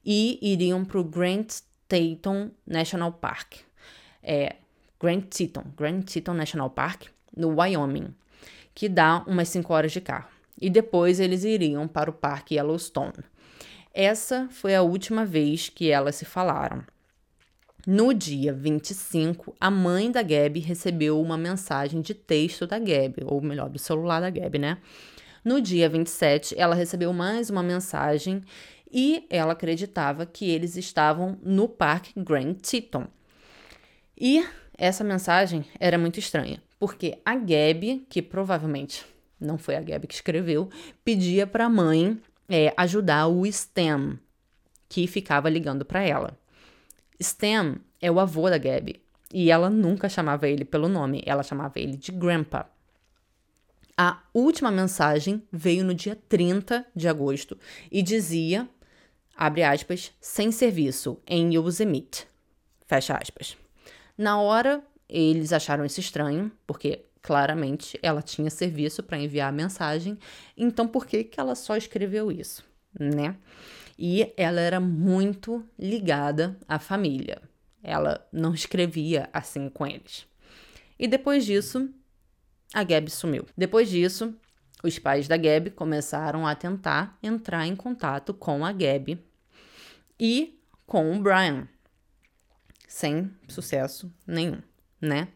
e 0.05 0.39
iriam 0.43 0.85
para 0.85 0.99
o 0.99 1.05
Grand 1.05 1.47
Teton 1.87 2.51
National 2.67 3.13
Park. 3.13 3.59
É, 4.23 4.57
Grand 5.01 5.21
Teton, 5.21 5.65
Grand 5.77 6.03
Teton 6.03 6.35
National 6.35 6.71
Park, 6.71 7.05
no 7.37 7.61
Wyoming 7.61 8.15
que 8.77 8.91
dá 8.91 9.25
umas 9.27 9.49
5 9.49 9.73
horas 9.73 9.91
de 9.91 10.03
carro. 10.03 10.29
E 10.61 10.69
depois 10.69 11.19
eles 11.19 11.45
iriam 11.45 11.89
para 11.89 12.11
o 12.11 12.13
Parque 12.13 12.57
Yellowstone. 12.57 13.25
Essa 13.99 14.47
foi 14.51 14.75
a 14.75 14.83
última 14.83 15.25
vez 15.25 15.71
que 15.71 15.91
elas 15.91 16.17
se 16.17 16.27
falaram. 16.27 16.85
No 17.87 18.13
dia 18.13 18.53
25, 18.53 19.57
a 19.59 19.71
mãe 19.71 20.11
da 20.11 20.23
Gabi 20.23 20.61
recebeu 20.61 21.19
uma 21.19 21.39
mensagem 21.39 22.03
de 22.03 22.13
texto 22.13 22.67
da 22.67 22.79
Gabi, 22.79 23.25
ou 23.25 23.41
melhor, 23.41 23.71
do 23.71 23.79
celular 23.79 24.21
da 24.21 24.29
Gabi, 24.29 24.59
né? 24.59 24.77
No 25.43 25.63
dia 25.63 25.89
27, 25.89 26.55
ela 26.59 26.75
recebeu 26.75 27.11
mais 27.15 27.49
uma 27.49 27.63
mensagem 27.63 28.43
e 28.93 29.25
ela 29.31 29.55
acreditava 29.55 30.27
que 30.27 30.45
eles 30.51 30.77
estavam 30.77 31.39
no 31.43 31.67
Parque 31.67 32.13
Grand 32.21 32.53
Teton. 32.53 33.07
E 34.15 34.47
essa 34.77 35.03
mensagem 35.03 35.65
era 35.81 35.97
muito 35.97 36.19
estranha, 36.19 36.63
porque 36.79 37.19
a 37.25 37.35
Gabi, 37.35 38.05
que 38.11 38.21
provavelmente 38.21 39.07
não 39.41 39.57
foi 39.57 39.75
a 39.75 39.81
Gabi 39.81 40.07
que 40.07 40.15
escreveu, 40.15 40.69
pedia 41.03 41.47
para 41.47 41.65
a 41.65 41.71
mãe 41.71 42.21
é, 42.49 42.73
ajudar 42.77 43.27
o 43.27 43.51
Stem, 43.51 44.19
que 44.89 45.07
ficava 45.07 45.49
ligando 45.49 45.85
para 45.85 46.03
ela. 46.03 46.39
Stem 47.21 47.77
é 48.01 48.11
o 48.11 48.21
avô 48.21 48.51
da 48.51 48.59
Gabi, 48.59 49.03
e 49.33 49.51
ela 49.51 49.69
nunca 49.71 50.09
chamava 50.09 50.49
ele 50.49 50.65
pelo 50.65 50.89
nome, 50.89 51.23
ela 51.27 51.43
chamava 51.43 51.79
ele 51.79 51.97
de 51.97 52.13
Grandpa. 52.13 52.71
A 53.97 54.21
última 54.35 54.71
mensagem 54.71 55.43
veio 55.51 55.83
no 55.83 55.95
dia 55.95 56.19
30 56.29 56.87
de 56.95 57.09
agosto 57.09 57.59
e 57.91 58.03
dizia, 58.03 58.69
abre 59.35 59.63
aspas, 59.63 60.13
sem 60.21 60.53
serviço 60.53 61.19
em 61.27 61.55
Yosemite, 61.55 62.29
fecha 62.87 63.17
aspas. 63.17 63.57
Na 64.17 64.39
hora, 64.39 64.83
eles 65.09 65.53
acharam 65.53 65.85
isso 65.85 66.01
estranho, 66.01 66.53
porque 66.67 67.06
claramente 67.27 67.99
ela 68.05 68.23
tinha 68.23 68.49
serviço 68.49 69.03
para 69.03 69.19
enviar 69.19 69.49
a 69.49 69.53
mensagem, 69.53 70.17
então 70.57 70.87
por 70.87 71.05
que, 71.05 71.25
que 71.25 71.41
ela 71.41 71.57
só 71.57 71.77
escreveu 71.77 72.31
isso, 72.31 72.65
né? 72.97 73.37
E 73.99 74.33
ela 74.37 74.61
era 74.61 74.79
muito 74.79 75.69
ligada 75.77 76.57
à 76.69 76.79
família. 76.79 77.43
Ela 77.83 78.25
não 78.33 78.55
escrevia 78.55 79.29
assim 79.33 79.69
com 79.69 79.85
eles. 79.85 80.25
E 80.97 81.09
depois 81.09 81.45
disso, 81.45 81.93
a 82.73 82.85
Gabi 82.85 83.11
sumiu. 83.11 83.45
Depois 83.57 83.91
disso, 83.91 84.33
os 84.85 84.97
pais 84.97 85.27
da 85.27 85.37
Gabi 85.37 85.71
começaram 85.71 86.47
a 86.47 86.55
tentar 86.55 87.19
entrar 87.21 87.67
em 87.67 87.75
contato 87.75 88.33
com 88.33 88.65
a 88.65 88.71
Gabi 88.71 89.21
e 90.21 90.61
com 90.87 91.13
o 91.13 91.21
Brian 91.21 91.67
sem 92.87 93.33
sucesso 93.49 94.15
nenhum, 94.25 94.63
né? 95.01 95.29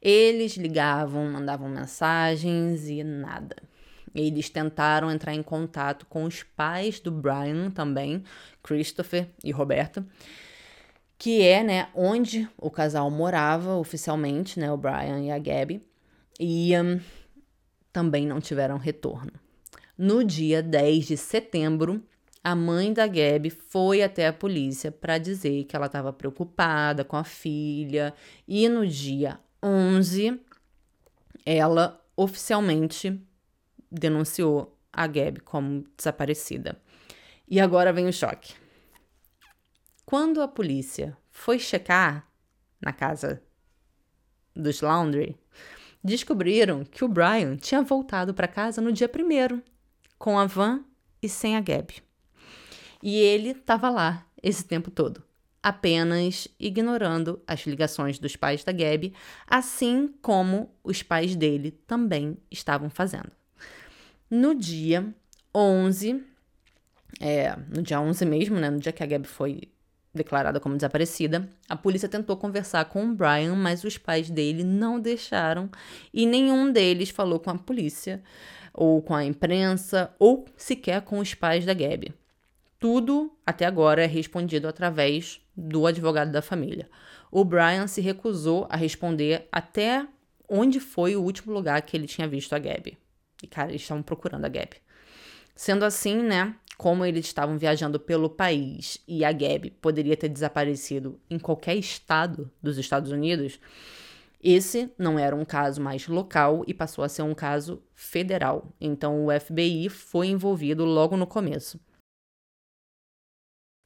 Eles 0.00 0.56
ligavam, 0.56 1.30
mandavam 1.30 1.68
mensagens 1.68 2.88
e 2.88 3.02
nada. 3.02 3.56
Eles 4.14 4.48
tentaram 4.48 5.10
entrar 5.10 5.34
em 5.34 5.42
contato 5.42 6.06
com 6.06 6.24
os 6.24 6.42
pais 6.42 6.98
do 7.00 7.10
Brian 7.10 7.70
também, 7.70 8.24
Christopher 8.62 9.28
e 9.44 9.50
Roberto, 9.50 10.04
que 11.18 11.42
é, 11.42 11.62
né, 11.62 11.88
onde 11.94 12.48
o 12.56 12.70
casal 12.70 13.10
morava 13.10 13.76
oficialmente, 13.76 14.58
né, 14.58 14.70
o 14.70 14.76
Brian 14.76 15.20
e 15.20 15.30
a 15.30 15.38
Gabby, 15.38 15.82
e 16.38 16.72
um, 16.78 17.00
também 17.92 18.26
não 18.26 18.40
tiveram 18.40 18.78
retorno. 18.78 19.32
No 19.96 20.22
dia 20.22 20.62
10 20.62 21.06
de 21.06 21.16
setembro, 21.16 22.02
a 22.42 22.54
mãe 22.54 22.92
da 22.92 23.06
Gabi 23.06 23.50
foi 23.50 24.02
até 24.02 24.26
a 24.26 24.32
polícia 24.32 24.90
para 24.90 25.18
dizer 25.18 25.64
que 25.64 25.76
ela 25.76 25.86
estava 25.86 26.12
preocupada 26.12 27.04
com 27.04 27.16
a 27.16 27.24
filha 27.24 28.14
e 28.46 28.68
no 28.68 28.86
dia 28.86 29.38
11 29.62 30.40
ela 31.44 32.04
oficialmente 32.16 33.20
denunciou 33.90 34.78
a 34.92 35.06
Gabi 35.06 35.40
como 35.40 35.84
desaparecida. 35.96 36.80
E 37.48 37.60
agora 37.60 37.92
vem 37.92 38.06
o 38.06 38.12
choque. 38.12 38.54
Quando 40.04 40.42
a 40.42 40.48
polícia 40.48 41.16
foi 41.30 41.58
checar 41.58 42.28
na 42.80 42.92
casa 42.92 43.42
dos 44.54 44.80
Laundry, 44.80 45.38
descobriram 46.02 46.84
que 46.84 47.04
o 47.04 47.08
Brian 47.08 47.56
tinha 47.56 47.82
voltado 47.82 48.34
para 48.34 48.48
casa 48.48 48.80
no 48.80 48.92
dia 48.92 49.08
primeiro, 49.08 49.62
com 50.18 50.38
a 50.38 50.46
van 50.46 50.84
e 51.22 51.28
sem 51.28 51.56
a 51.56 51.60
Gabi. 51.60 52.07
E 53.02 53.16
ele 53.16 53.50
estava 53.50 53.88
lá 53.90 54.26
esse 54.42 54.64
tempo 54.64 54.90
todo, 54.90 55.22
apenas 55.62 56.48
ignorando 56.58 57.40
as 57.46 57.60
ligações 57.60 58.18
dos 58.18 58.36
pais 58.36 58.64
da 58.64 58.72
Gabi, 58.72 59.14
assim 59.46 60.12
como 60.20 60.70
os 60.82 61.02
pais 61.02 61.36
dele 61.36 61.72
também 61.86 62.36
estavam 62.50 62.90
fazendo. 62.90 63.30
No 64.30 64.54
dia 64.54 65.06
11, 65.54 66.22
é, 67.20 67.56
no 67.74 67.82
dia 67.82 68.00
11 68.00 68.24
mesmo, 68.26 68.56
né, 68.56 68.70
no 68.70 68.78
dia 68.78 68.92
que 68.92 69.02
a 69.02 69.06
Gabi 69.06 69.26
foi 69.26 69.62
declarada 70.12 70.58
como 70.58 70.74
desaparecida, 70.74 71.48
a 71.68 71.76
polícia 71.76 72.08
tentou 72.08 72.36
conversar 72.36 72.84
com 72.86 73.04
o 73.04 73.14
Brian, 73.14 73.54
mas 73.54 73.84
os 73.84 73.96
pais 73.96 74.28
dele 74.28 74.64
não 74.64 74.98
deixaram 74.98 75.70
e 76.12 76.26
nenhum 76.26 76.72
deles 76.72 77.10
falou 77.10 77.38
com 77.38 77.50
a 77.50 77.58
polícia, 77.58 78.22
ou 78.74 79.02
com 79.02 79.14
a 79.14 79.24
imprensa, 79.24 80.14
ou 80.18 80.44
sequer 80.56 81.02
com 81.02 81.18
os 81.18 81.34
pais 81.34 81.64
da 81.64 81.74
Gabi. 81.74 82.14
Tudo, 82.78 83.36
até 83.44 83.66
agora, 83.66 84.04
é 84.04 84.06
respondido 84.06 84.68
através 84.68 85.40
do 85.56 85.86
advogado 85.86 86.30
da 86.30 86.40
família. 86.40 86.88
O 87.30 87.44
Brian 87.44 87.86
se 87.86 88.00
recusou 88.00 88.66
a 88.70 88.76
responder 88.76 89.48
até 89.50 90.06
onde 90.48 90.78
foi 90.78 91.16
o 91.16 91.22
último 91.22 91.52
lugar 91.52 91.82
que 91.82 91.96
ele 91.96 92.06
tinha 92.06 92.28
visto 92.28 92.52
a 92.54 92.58
Gabby. 92.58 92.96
E, 93.42 93.46
cara, 93.46 93.70
eles 93.70 93.82
estavam 93.82 94.02
procurando 94.02 94.44
a 94.44 94.48
Gabby. 94.48 94.76
Sendo 95.54 95.84
assim, 95.84 96.22
né, 96.22 96.54
como 96.76 97.04
eles 97.04 97.26
estavam 97.26 97.58
viajando 97.58 97.98
pelo 97.98 98.30
país 98.30 99.02
e 99.06 99.24
a 99.24 99.32
Gabi 99.32 99.70
poderia 99.70 100.16
ter 100.16 100.28
desaparecido 100.28 101.20
em 101.28 101.38
qualquer 101.38 101.74
estado 101.74 102.48
dos 102.62 102.78
Estados 102.78 103.10
Unidos, 103.10 103.58
esse 104.40 104.88
não 104.96 105.18
era 105.18 105.34
um 105.34 105.44
caso 105.44 105.80
mais 105.80 106.06
local 106.06 106.62
e 106.66 106.72
passou 106.72 107.02
a 107.02 107.08
ser 107.08 107.22
um 107.22 107.34
caso 107.34 107.82
federal. 107.92 108.72
Então 108.80 109.26
o 109.26 109.40
FBI 109.40 109.88
foi 109.88 110.28
envolvido 110.28 110.84
logo 110.84 111.16
no 111.16 111.26
começo. 111.26 111.80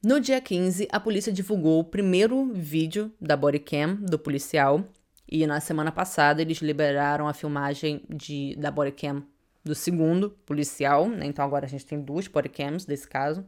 No 0.05 0.19
dia 0.19 0.41
15, 0.41 0.89
a 0.91 0.99
polícia 0.99 1.31
divulgou 1.31 1.79
o 1.79 1.83
primeiro 1.83 2.51
vídeo 2.53 3.09
da 3.21 3.37
bodycam 3.37 3.95
do 3.95 4.19
policial 4.19 4.83
e 5.31 5.47
na 5.47 5.61
semana 5.61 5.93
passada 5.93 6.41
eles 6.41 6.57
liberaram 6.57 7.25
a 7.25 7.33
filmagem 7.33 8.01
de, 8.09 8.53
da 8.57 8.69
bodycam 8.69 9.23
do 9.63 9.73
segundo 9.73 10.31
policial, 10.45 11.07
né? 11.07 11.25
Então 11.25 11.45
agora 11.45 11.65
a 11.65 11.69
gente 11.69 11.85
tem 11.85 12.01
duas 12.01 12.27
bodycams 12.27 12.83
desse 12.83 13.07
caso. 13.07 13.45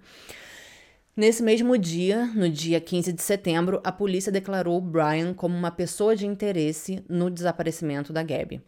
Nesse 1.14 1.44
mesmo 1.44 1.78
dia, 1.78 2.26
no 2.28 2.50
dia 2.50 2.80
15 2.80 3.12
de 3.12 3.22
setembro, 3.22 3.82
a 3.84 3.92
polícia 3.92 4.32
declarou 4.32 4.80
Brian 4.80 5.34
como 5.34 5.58
uma 5.58 5.72
pessoa 5.72 6.16
de 6.16 6.26
interesse 6.26 7.04
no 7.10 7.30
desaparecimento 7.30 8.14
da 8.14 8.24
Gabby. 8.24 8.62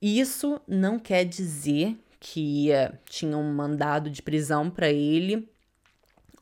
Isso 0.00 0.58
não 0.66 0.98
quer 0.98 1.26
dizer 1.26 1.94
que 2.18 2.70
uh, 2.70 2.96
tinham 3.04 3.42
um 3.42 3.52
mandado 3.52 4.08
de 4.08 4.22
prisão 4.22 4.70
para 4.70 4.88
ele 4.88 5.46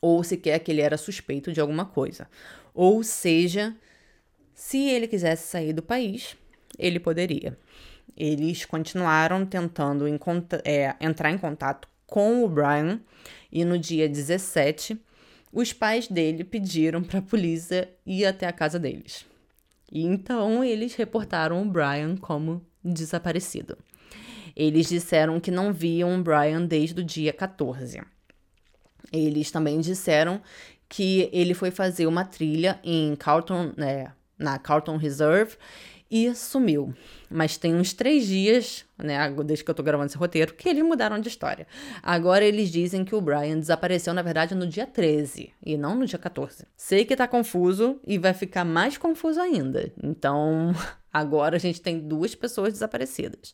ou 0.06 0.22
sequer 0.22 0.60
que 0.60 0.70
ele 0.70 0.80
era 0.80 0.96
suspeito 0.96 1.52
de 1.52 1.60
alguma 1.60 1.84
coisa. 1.84 2.28
Ou 2.74 3.02
seja, 3.02 3.74
se 4.54 4.78
ele 4.88 5.08
quisesse 5.08 5.48
sair 5.48 5.72
do 5.72 5.82
país, 5.82 6.36
ele 6.78 7.00
poderia. 7.00 7.58
Eles 8.16 8.64
continuaram 8.64 9.44
tentando 9.44 10.04
é, 10.64 10.94
entrar 11.00 11.30
em 11.30 11.38
contato 11.38 11.88
com 12.06 12.44
o 12.44 12.48
Brian 12.48 13.00
e 13.50 13.64
no 13.64 13.78
dia 13.78 14.08
17 14.08 14.98
os 15.52 15.72
pais 15.72 16.06
dele 16.06 16.44
pediram 16.44 17.02
para 17.02 17.18
a 17.18 17.22
polícia 17.22 17.90
ir 18.04 18.24
até 18.26 18.46
a 18.46 18.52
casa 18.52 18.78
deles. 18.78 19.26
E 19.90 20.04
então 20.04 20.62
eles 20.62 20.94
reportaram 20.94 21.62
o 21.62 21.64
Brian 21.64 22.16
como 22.16 22.64
desaparecido. 22.84 23.76
Eles 24.54 24.88
disseram 24.88 25.38
que 25.40 25.50
não 25.50 25.72
viam 25.72 26.18
o 26.18 26.22
Brian 26.22 26.64
desde 26.64 27.00
o 27.00 27.04
dia 27.04 27.32
14. 27.32 28.00
Eles 29.12 29.50
também 29.50 29.80
disseram 29.80 30.40
que 30.88 31.28
ele 31.32 31.54
foi 31.54 31.70
fazer 31.70 32.06
uma 32.06 32.24
trilha 32.24 32.78
em 32.84 33.14
Carlton, 33.16 33.72
é, 33.78 34.10
na 34.38 34.58
Carlton 34.58 34.96
Reserve 34.96 35.56
e 36.10 36.32
sumiu. 36.34 36.94
Mas 37.28 37.56
tem 37.56 37.74
uns 37.74 37.92
três 37.92 38.26
dias, 38.26 38.84
né, 38.96 39.28
desde 39.44 39.64
que 39.64 39.70
eu 39.70 39.74
tô 39.74 39.82
gravando 39.82 40.06
esse 40.06 40.16
roteiro, 40.16 40.54
que 40.54 40.68
eles 40.68 40.84
mudaram 40.84 41.18
de 41.18 41.28
história. 41.28 41.66
Agora 42.02 42.44
eles 42.44 42.70
dizem 42.70 43.04
que 43.04 43.14
o 43.14 43.20
Brian 43.20 43.58
desapareceu, 43.58 44.14
na 44.14 44.22
verdade, 44.22 44.54
no 44.54 44.66
dia 44.66 44.86
13 44.86 45.52
e 45.64 45.76
não 45.76 45.96
no 45.96 46.06
dia 46.06 46.18
14. 46.18 46.64
Sei 46.76 47.04
que 47.04 47.16
tá 47.16 47.26
confuso 47.26 48.00
e 48.06 48.18
vai 48.18 48.32
ficar 48.32 48.64
mais 48.64 48.96
confuso 48.96 49.40
ainda. 49.40 49.92
Então, 50.02 50.72
agora 51.12 51.56
a 51.56 51.60
gente 51.60 51.80
tem 51.80 51.98
duas 51.98 52.34
pessoas 52.34 52.72
desaparecidas. 52.72 53.52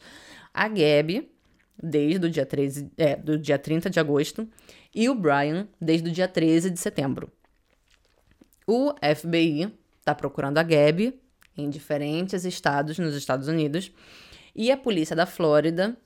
A 0.52 0.68
Gabi, 0.68 1.30
desde 1.82 2.26
o 2.26 2.30
dia 2.30 2.44
13, 2.44 2.92
é, 2.98 3.16
do 3.16 3.38
dia 3.38 3.58
30 3.58 3.88
de 3.88 3.98
agosto, 3.98 4.46
e 4.94 5.08
o 5.08 5.14
Brian, 5.14 5.68
desde 5.80 6.08
o 6.08 6.12
dia 6.12 6.28
13 6.28 6.70
de 6.70 6.78
setembro. 6.78 7.30
O 8.66 8.94
FBI 9.16 9.72
tá 10.04 10.14
procurando 10.14 10.58
a 10.58 10.62
Gabi 10.62 11.20
em 11.56 11.68
diferentes 11.68 12.44
estados 12.44 12.98
nos 12.98 13.14
Estados 13.14 13.48
Unidos. 13.48 13.92
E 14.54 14.70
a 14.70 14.76
polícia 14.76 15.16
da 15.16 15.26
Flórida 15.26 15.96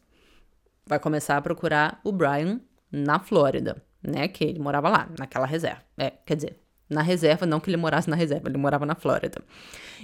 vai 0.87 0.99
começar 0.99 1.37
a 1.37 1.43
procurar 1.43 2.01
o 2.05 2.13
Brian 2.13 2.61
na 2.91 3.19
Flórida, 3.19 3.83
né? 4.03 4.29
Que 4.29 4.45
ele 4.45 4.59
morava 4.59 4.89
lá, 4.89 5.09
naquela 5.19 5.47
reserva. 5.47 5.83
É, 5.99 6.11
quer 6.11 6.37
dizer, 6.37 6.61
na 6.89 7.03
reserva, 7.03 7.45
não 7.45 7.59
que 7.59 7.69
ele 7.69 7.77
morasse 7.77 8.09
na 8.09 8.17
reserva, 8.17 8.49
ele 8.49 8.59
morava 8.59 8.87
na 8.87 8.95
Flórida. 8.95 9.43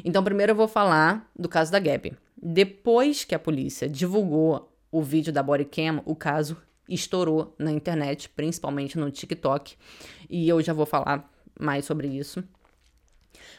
Então, 0.04 0.24
primeiro 0.24 0.52
eu 0.52 0.56
vou 0.56 0.68
falar 0.68 1.30
do 1.38 1.48
caso 1.48 1.70
da 1.70 1.78
Gabby. 1.78 2.16
Depois 2.36 3.24
que 3.24 3.34
a 3.34 3.38
polícia 3.38 3.88
divulgou 3.88 4.76
o 4.90 5.00
vídeo 5.00 5.32
da 5.32 5.42
bodycam, 5.42 6.02
o 6.04 6.16
caso 6.16 6.56
estourou 6.94 7.54
na 7.58 7.72
internet, 7.72 8.28
principalmente 8.28 8.98
no 8.98 9.10
TikTok, 9.10 9.76
e 10.28 10.48
eu 10.48 10.60
já 10.62 10.72
vou 10.72 10.86
falar 10.86 11.30
mais 11.58 11.84
sobre 11.84 12.08
isso. 12.08 12.42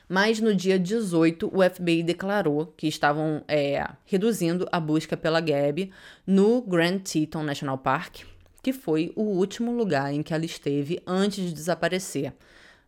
Mas 0.08 0.40
no 0.40 0.54
dia 0.54 0.78
18, 0.78 1.48
o 1.48 1.62
FBI 1.70 2.04
declarou 2.04 2.68
que 2.78 2.88
estavam 2.88 3.44
é, 3.48 3.88
reduzindo 4.06 4.68
a 4.72 4.80
busca 4.80 5.16
pela 5.16 5.40
Gabby 5.40 5.92
no 6.28 6.62
Grand 6.62 7.00
Teton 7.00 7.44
National 7.44 7.78
Park, 7.78 8.22
que 8.62 8.74
foi 8.74 9.12
o 9.16 9.24
último 9.24 9.72
lugar 9.72 10.14
em 10.14 10.22
que 10.22 10.34
ela 10.34 10.46
esteve 10.46 11.02
antes 11.06 11.46
de 11.46 11.54
desaparecer, 11.54 12.34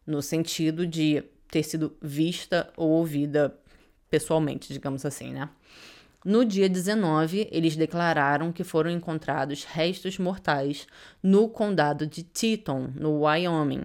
no 0.05 0.21
sentido 0.21 0.85
de 0.85 1.23
ter 1.49 1.63
sido 1.63 1.95
vista 2.01 2.71
ou 2.77 2.89
ouvida 2.91 3.57
pessoalmente, 4.09 4.71
digamos 4.71 5.05
assim, 5.05 5.33
né? 5.33 5.49
No 6.25 6.43
dia 6.43 6.67
19, 6.67 7.49
eles 7.51 7.75
declararam 7.75 8.51
que 8.51 8.63
foram 8.63 8.89
encontrados 8.89 9.63
restos 9.63 10.17
mortais 10.17 10.87
no 11.21 11.47
condado 11.47 12.07
de 12.07 12.23
Teton, 12.23 12.89
no 12.95 13.19
Wyoming. 13.19 13.83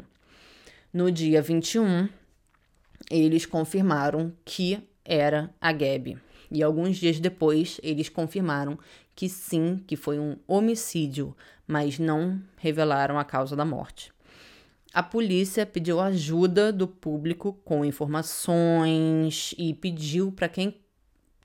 No 0.91 1.13
dia 1.13 1.43
21, 1.43 2.09
eles 3.11 3.45
confirmaram 3.45 4.33
que 4.43 4.83
era 5.05 5.55
a 5.61 5.71
Gabi. 5.71 6.17
E 6.51 6.63
alguns 6.63 6.97
dias 6.97 7.21
depois, 7.21 7.79
eles 7.83 8.09
confirmaram 8.09 8.79
que 9.15 9.29
sim, 9.29 9.77
que 9.87 9.95
foi 9.95 10.19
um 10.19 10.35
homicídio, 10.49 11.37
mas 11.67 11.99
não 11.99 12.41
revelaram 12.57 13.19
a 13.19 13.25
causa 13.25 13.55
da 13.55 13.67
morte. 13.67 14.15
A 14.95 15.03
polícia 15.03 15.67
pediu 15.67 16.01
ajuda 16.01 16.73
do 16.73 16.89
público 16.89 17.53
com 17.67 17.85
informações 17.85 19.55
e 19.59 19.75
pediu 19.75 20.33
para 20.33 20.49
quem 20.49 20.81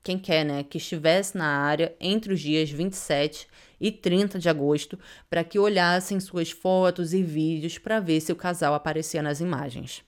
quem 0.06 0.20
quer, 0.20 0.46
né, 0.46 0.64
que 0.64 0.78
estivesse 0.78 1.36
na 1.36 1.48
área 1.48 1.96
entre 2.00 2.32
os 2.32 2.40
dias 2.40 2.70
27 2.70 3.48
e 3.82 3.92
30 3.92 4.38
de 4.38 4.48
agosto 4.48 5.00
para 5.28 5.44
que 5.44 5.58
olhassem 5.58 6.20
suas 6.20 6.52
fotos 6.52 7.12
e 7.12 7.24
vídeos 7.24 7.80
para 7.80 8.00
ver 8.00 8.22
se 8.22 8.32
o 8.32 8.36
casal 8.36 8.76
aparecia 8.76 9.24
nas 9.24 9.40
imagens. 9.40 10.04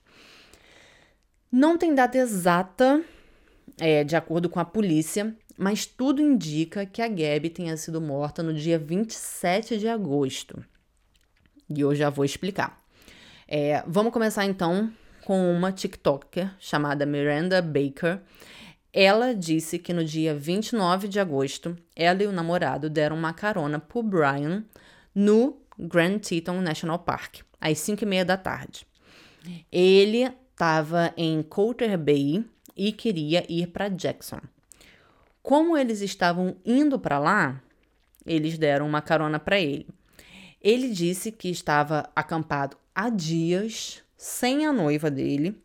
Não 1.50 1.76
tem 1.76 1.96
data 1.96 2.16
exata, 2.16 3.02
é, 3.76 4.04
de 4.04 4.14
acordo 4.14 4.48
com 4.48 4.60
a 4.60 4.64
polícia, 4.64 5.34
mas 5.56 5.84
tudo 5.84 6.22
indica 6.22 6.86
que 6.86 7.02
a 7.02 7.08
Gabi 7.08 7.50
tenha 7.50 7.76
sido 7.76 8.00
morta 8.00 8.40
no 8.40 8.54
dia 8.54 8.78
27 8.78 9.78
de 9.78 9.88
agosto. 9.88 10.64
E 11.68 11.80
eu 11.80 11.92
já 11.92 12.08
vou 12.08 12.24
explicar. 12.24 12.78
É, 13.48 13.82
vamos 13.84 14.12
começar 14.12 14.44
então 14.44 14.92
com 15.24 15.52
uma 15.52 15.72
TikToker 15.72 16.54
chamada 16.60 17.04
Miranda 17.04 17.60
Baker. 17.60 18.20
Ela 19.00 19.32
disse 19.32 19.78
que 19.78 19.92
no 19.92 20.04
dia 20.04 20.34
29 20.34 21.06
de 21.06 21.20
agosto, 21.20 21.78
ela 21.94 22.20
e 22.20 22.26
o 22.26 22.32
namorado 22.32 22.90
deram 22.90 23.14
uma 23.16 23.32
carona 23.32 23.78
pro 23.78 24.02
Brian 24.02 24.64
no 25.14 25.56
Grand 25.78 26.18
Teton 26.18 26.60
National 26.60 26.98
Park, 26.98 27.42
às 27.60 27.78
5 27.78 28.02
e 28.02 28.06
meia 28.08 28.24
da 28.24 28.36
tarde. 28.36 28.84
Ele 29.70 30.24
estava 30.24 31.14
em 31.16 31.44
Coulter 31.44 31.96
Bay 31.96 32.44
e 32.76 32.90
queria 32.90 33.46
ir 33.48 33.68
para 33.68 33.88
Jackson. 33.88 34.40
Como 35.44 35.76
eles 35.76 36.00
estavam 36.00 36.56
indo 36.66 36.98
para 36.98 37.20
lá, 37.20 37.62
eles 38.26 38.58
deram 38.58 38.88
uma 38.88 39.00
carona 39.00 39.38
para 39.38 39.60
ele. 39.60 39.86
Ele 40.60 40.88
disse 40.88 41.30
que 41.30 41.48
estava 41.48 42.10
acampado 42.16 42.76
há 42.92 43.08
dias 43.10 44.02
sem 44.16 44.66
a 44.66 44.72
noiva 44.72 45.08
dele, 45.08 45.56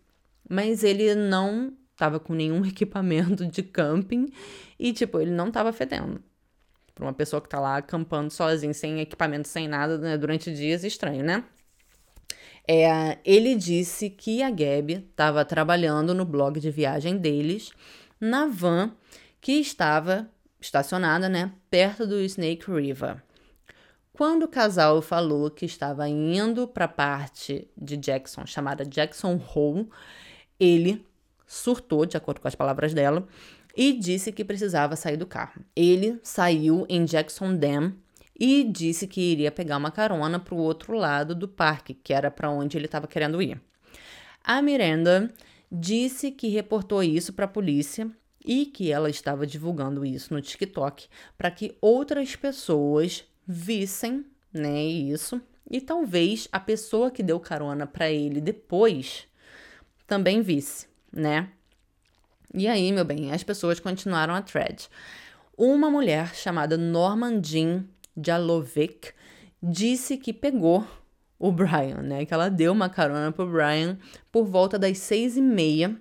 mas 0.47 0.83
ele 0.83 1.15
não 1.15 1.73
estava 1.93 2.19
com 2.19 2.33
nenhum 2.33 2.65
equipamento 2.67 3.45
de 3.45 3.63
camping 3.63 4.31
e, 4.77 4.91
tipo, 4.91 5.19
ele 5.19 5.31
não 5.31 5.47
estava 5.47 5.71
fedendo. 5.71 6.21
Para 6.93 7.05
uma 7.05 7.13
pessoa 7.13 7.41
que 7.41 7.47
está 7.47 7.59
lá 7.59 7.77
acampando 7.77 8.29
sozinho, 8.29 8.73
sem 8.73 8.99
equipamento, 8.99 9.47
sem 9.47 9.67
nada, 9.67 9.97
né, 9.97 10.17
durante 10.17 10.53
dias, 10.53 10.83
estranho, 10.83 11.23
né? 11.23 11.43
É, 12.67 13.17
ele 13.25 13.55
disse 13.55 14.09
que 14.09 14.41
a 14.41 14.49
Gabi 14.49 15.05
estava 15.09 15.43
trabalhando 15.43 16.13
no 16.13 16.23
blog 16.23 16.59
de 16.59 16.71
viagem 16.71 17.17
deles 17.17 17.71
na 18.21 18.45
van 18.45 18.91
que 19.41 19.53
estava 19.53 20.29
estacionada, 20.61 21.27
né, 21.27 21.51
perto 21.69 22.07
do 22.07 22.21
Snake 22.21 22.71
River. 22.71 23.21
Quando 24.13 24.43
o 24.43 24.47
casal 24.47 25.01
falou 25.01 25.49
que 25.49 25.65
estava 25.65 26.07
indo 26.07 26.67
para 26.67 26.85
a 26.85 26.87
parte 26.87 27.67
de 27.75 27.97
Jackson 27.97 28.45
chamada 28.45 28.85
Jackson 28.85 29.41
Hole, 29.53 29.89
ele 30.59 31.05
surtou, 31.53 32.05
de 32.05 32.17
acordo 32.17 32.41
com 32.41 32.47
as 32.47 32.55
palavras 32.55 32.93
dela, 32.93 33.27
e 33.75 33.93
disse 33.93 34.31
que 34.31 34.43
precisava 34.43 34.95
sair 34.95 35.17
do 35.17 35.25
carro. 35.25 35.63
Ele 35.75 36.19
saiu 36.23 36.85
em 36.89 37.05
Jackson 37.05 37.55
Dam 37.55 37.93
e 38.39 38.63
disse 38.63 39.07
que 39.07 39.21
iria 39.21 39.51
pegar 39.51 39.77
uma 39.77 39.91
carona 39.91 40.39
para 40.39 40.55
o 40.55 40.59
outro 40.59 40.93
lado 40.93 41.35
do 41.35 41.47
parque, 41.47 41.93
que 41.93 42.13
era 42.13 42.31
para 42.31 42.49
onde 42.49 42.77
ele 42.77 42.85
estava 42.85 43.07
querendo 43.07 43.41
ir. 43.41 43.61
A 44.43 44.61
Miranda 44.61 45.31
disse 45.71 46.31
que 46.31 46.49
reportou 46.49 47.01
isso 47.01 47.33
para 47.33 47.45
a 47.45 47.47
polícia 47.47 48.09
e 48.45 48.65
que 48.65 48.91
ela 48.91 49.09
estava 49.09 49.47
divulgando 49.47 50.05
isso 50.05 50.33
no 50.33 50.41
TikTok 50.41 51.07
para 51.37 51.49
que 51.49 51.77
outras 51.79 52.35
pessoas 52.35 53.23
vissem, 53.47 54.25
né, 54.51 54.83
isso 54.83 55.41
e 55.69 55.79
talvez 55.79 56.47
a 56.51 56.59
pessoa 56.59 57.09
que 57.09 57.23
deu 57.23 57.39
carona 57.39 57.87
para 57.87 58.11
ele 58.11 58.41
depois 58.41 59.27
também 60.05 60.41
visse, 60.41 60.87
né? 61.13 61.49
E 62.53 62.67
aí, 62.67 62.91
meu 62.91 63.05
bem, 63.05 63.31
as 63.31 63.43
pessoas 63.43 63.79
continuaram 63.79 64.33
a 64.33 64.41
thread. 64.41 64.87
Uma 65.57 65.89
mulher 65.89 66.33
chamada 66.35 66.77
Norman 66.77 67.41
Jean 67.43 67.85
Jalovic 68.17 69.11
disse 69.61 70.17
que 70.17 70.33
pegou 70.33 70.85
o 71.39 71.51
Brian, 71.51 72.01
né? 72.01 72.25
Que 72.25 72.33
ela 72.33 72.49
deu 72.49 72.71
uma 72.71 72.89
carona 72.89 73.31
pro 73.31 73.47
Brian 73.47 73.97
por 74.31 74.45
volta 74.45 74.77
das 74.79 74.97
seis 74.97 75.37
e 75.37 75.41
meia 75.41 75.95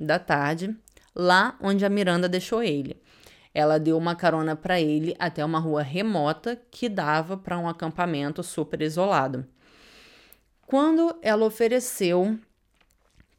da 0.00 0.18
tarde, 0.18 0.76
lá 1.14 1.56
onde 1.60 1.84
a 1.84 1.88
Miranda 1.88 2.28
deixou 2.28 2.62
ele. 2.62 3.00
Ela 3.54 3.78
deu 3.78 3.98
uma 3.98 4.14
carona 4.14 4.56
para 4.56 4.80
ele 4.80 5.14
até 5.18 5.44
uma 5.44 5.58
rua 5.58 5.82
remota 5.82 6.60
que 6.70 6.88
dava 6.88 7.36
para 7.36 7.58
um 7.58 7.68
acampamento 7.68 8.42
super 8.42 8.80
isolado. 8.80 9.46
Quando 10.66 11.14
ela 11.20 11.44
ofereceu 11.44 12.38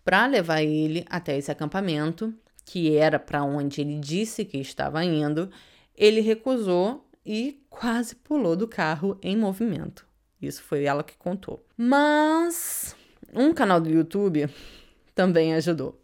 para 0.03 0.25
levar 0.25 0.61
ele 0.61 1.05
até 1.09 1.37
esse 1.37 1.51
acampamento, 1.51 2.33
que 2.65 2.95
era 2.95 3.19
para 3.19 3.43
onde 3.43 3.81
ele 3.81 3.99
disse 3.99 4.45
que 4.45 4.57
estava 4.57 5.03
indo, 5.03 5.49
ele 5.95 6.21
recusou 6.21 7.07
e 7.25 7.61
quase 7.69 8.15
pulou 8.15 8.55
do 8.55 8.67
carro 8.67 9.17
em 9.21 9.35
movimento. 9.35 10.05
Isso 10.41 10.61
foi 10.61 10.83
ela 10.83 11.03
que 11.03 11.15
contou. 11.17 11.65
Mas 11.77 12.95
um 13.33 13.53
canal 13.53 13.79
do 13.79 13.89
YouTube 13.89 14.49
também 15.15 15.53
ajudou. 15.53 15.99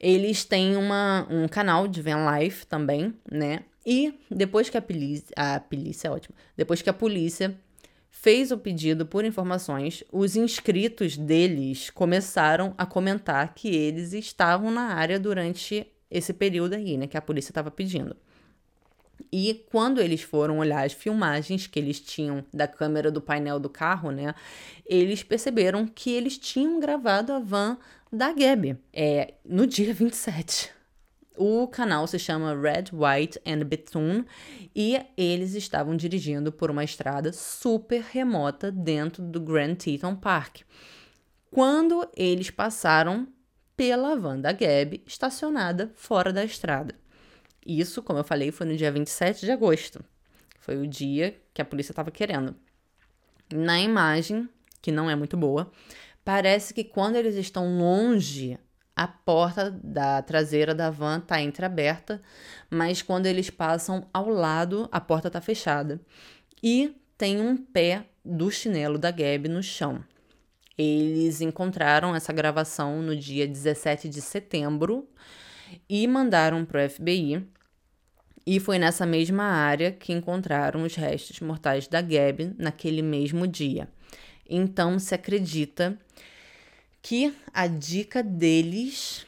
Eles 0.00 0.44
têm 0.44 0.76
uma, 0.76 1.26
um 1.30 1.48
canal 1.48 1.88
de 1.88 2.02
van 2.02 2.24
life 2.38 2.66
também, 2.66 3.14
né? 3.30 3.60
E 3.84 4.14
depois 4.30 4.68
que 4.68 4.76
a 4.76 4.82
polícia, 4.82 5.34
a 5.36 5.60
polícia 5.60 6.08
é 6.08 6.10
ótima, 6.10 6.36
depois 6.56 6.82
que 6.82 6.90
a 6.90 6.92
polícia 6.92 7.58
fez 8.20 8.50
o 8.50 8.58
pedido 8.58 9.06
por 9.06 9.24
informações, 9.24 10.02
os 10.10 10.34
inscritos 10.34 11.16
deles 11.16 11.88
começaram 11.88 12.74
a 12.76 12.84
comentar 12.84 13.54
que 13.54 13.68
eles 13.68 14.12
estavam 14.12 14.72
na 14.72 14.94
área 14.94 15.20
durante 15.20 15.86
esse 16.10 16.32
período 16.32 16.74
aí, 16.74 16.96
né, 16.96 17.06
que 17.06 17.16
a 17.16 17.22
polícia 17.22 17.52
estava 17.52 17.70
pedindo. 17.70 18.16
E 19.32 19.64
quando 19.70 20.00
eles 20.00 20.22
foram 20.22 20.58
olhar 20.58 20.84
as 20.84 20.92
filmagens 20.92 21.68
que 21.68 21.78
eles 21.78 22.00
tinham 22.00 22.44
da 22.52 22.66
câmera 22.66 23.10
do 23.10 23.20
painel 23.20 23.60
do 23.60 23.68
carro, 23.68 24.10
né, 24.10 24.34
eles 24.84 25.22
perceberam 25.22 25.86
que 25.86 26.10
eles 26.10 26.36
tinham 26.36 26.80
gravado 26.80 27.32
a 27.32 27.38
van 27.38 27.78
da 28.12 28.32
Gabi 28.32 28.76
é, 28.92 29.34
no 29.44 29.64
dia 29.64 29.94
27. 29.94 30.77
O 31.40 31.68
canal 31.68 32.04
se 32.08 32.18
chama 32.18 32.52
Red, 32.52 32.86
White 32.92 33.40
and 33.46 33.60
Bethune 33.60 34.24
e 34.74 35.00
eles 35.16 35.54
estavam 35.54 35.96
dirigindo 35.96 36.50
por 36.50 36.68
uma 36.68 36.82
estrada 36.82 37.32
super 37.32 38.02
remota 38.02 38.72
dentro 38.72 39.22
do 39.22 39.40
Grand 39.40 39.76
Teton 39.76 40.16
Park. 40.16 40.62
Quando 41.48 42.08
eles 42.16 42.50
passaram 42.50 43.28
pela 43.76 44.16
van 44.16 44.40
da 44.40 44.50
Gabi 44.50 45.04
estacionada 45.06 45.92
fora 45.94 46.32
da 46.32 46.44
estrada. 46.44 46.96
Isso, 47.64 48.02
como 48.02 48.18
eu 48.18 48.24
falei, 48.24 48.50
foi 48.50 48.66
no 48.66 48.76
dia 48.76 48.90
27 48.90 49.46
de 49.46 49.52
agosto. 49.52 50.04
Foi 50.58 50.76
o 50.76 50.88
dia 50.88 51.40
que 51.54 51.62
a 51.62 51.64
polícia 51.64 51.92
estava 51.92 52.10
querendo. 52.10 52.56
Na 53.54 53.80
imagem, 53.80 54.48
que 54.82 54.90
não 54.90 55.08
é 55.08 55.14
muito 55.14 55.36
boa, 55.36 55.70
parece 56.24 56.74
que 56.74 56.82
quando 56.82 57.14
eles 57.14 57.36
estão 57.36 57.78
longe, 57.78 58.58
a 58.98 59.06
porta 59.06 59.70
da 59.70 60.20
traseira 60.20 60.74
da 60.74 60.90
van 60.90 61.18
está 61.18 61.40
entreaberta, 61.40 62.20
mas 62.68 63.00
quando 63.00 63.26
eles 63.26 63.48
passam 63.48 64.08
ao 64.12 64.28
lado, 64.28 64.88
a 64.90 65.00
porta 65.00 65.28
está 65.28 65.40
fechada. 65.40 66.00
E 66.60 66.96
tem 67.16 67.40
um 67.40 67.56
pé 67.56 68.06
do 68.24 68.50
chinelo 68.50 68.98
da 68.98 69.12
Gabi 69.12 69.48
no 69.48 69.62
chão. 69.62 70.02
Eles 70.76 71.40
encontraram 71.40 72.12
essa 72.12 72.32
gravação 72.32 73.00
no 73.00 73.14
dia 73.14 73.46
17 73.46 74.08
de 74.08 74.20
setembro 74.20 75.08
e 75.88 76.04
mandaram 76.08 76.64
para 76.64 76.84
o 76.84 76.90
FBI. 76.90 77.46
E 78.44 78.58
foi 78.58 78.80
nessa 78.80 79.06
mesma 79.06 79.44
área 79.44 79.92
que 79.92 80.12
encontraram 80.12 80.82
os 80.82 80.96
restos 80.96 81.38
mortais 81.38 81.86
da 81.86 82.00
Gabi 82.00 82.52
naquele 82.58 83.02
mesmo 83.02 83.46
dia. 83.46 83.88
Então 84.50 84.98
se 84.98 85.14
acredita 85.14 85.96
que 87.02 87.34
a 87.52 87.66
dica 87.66 88.22
deles 88.22 89.26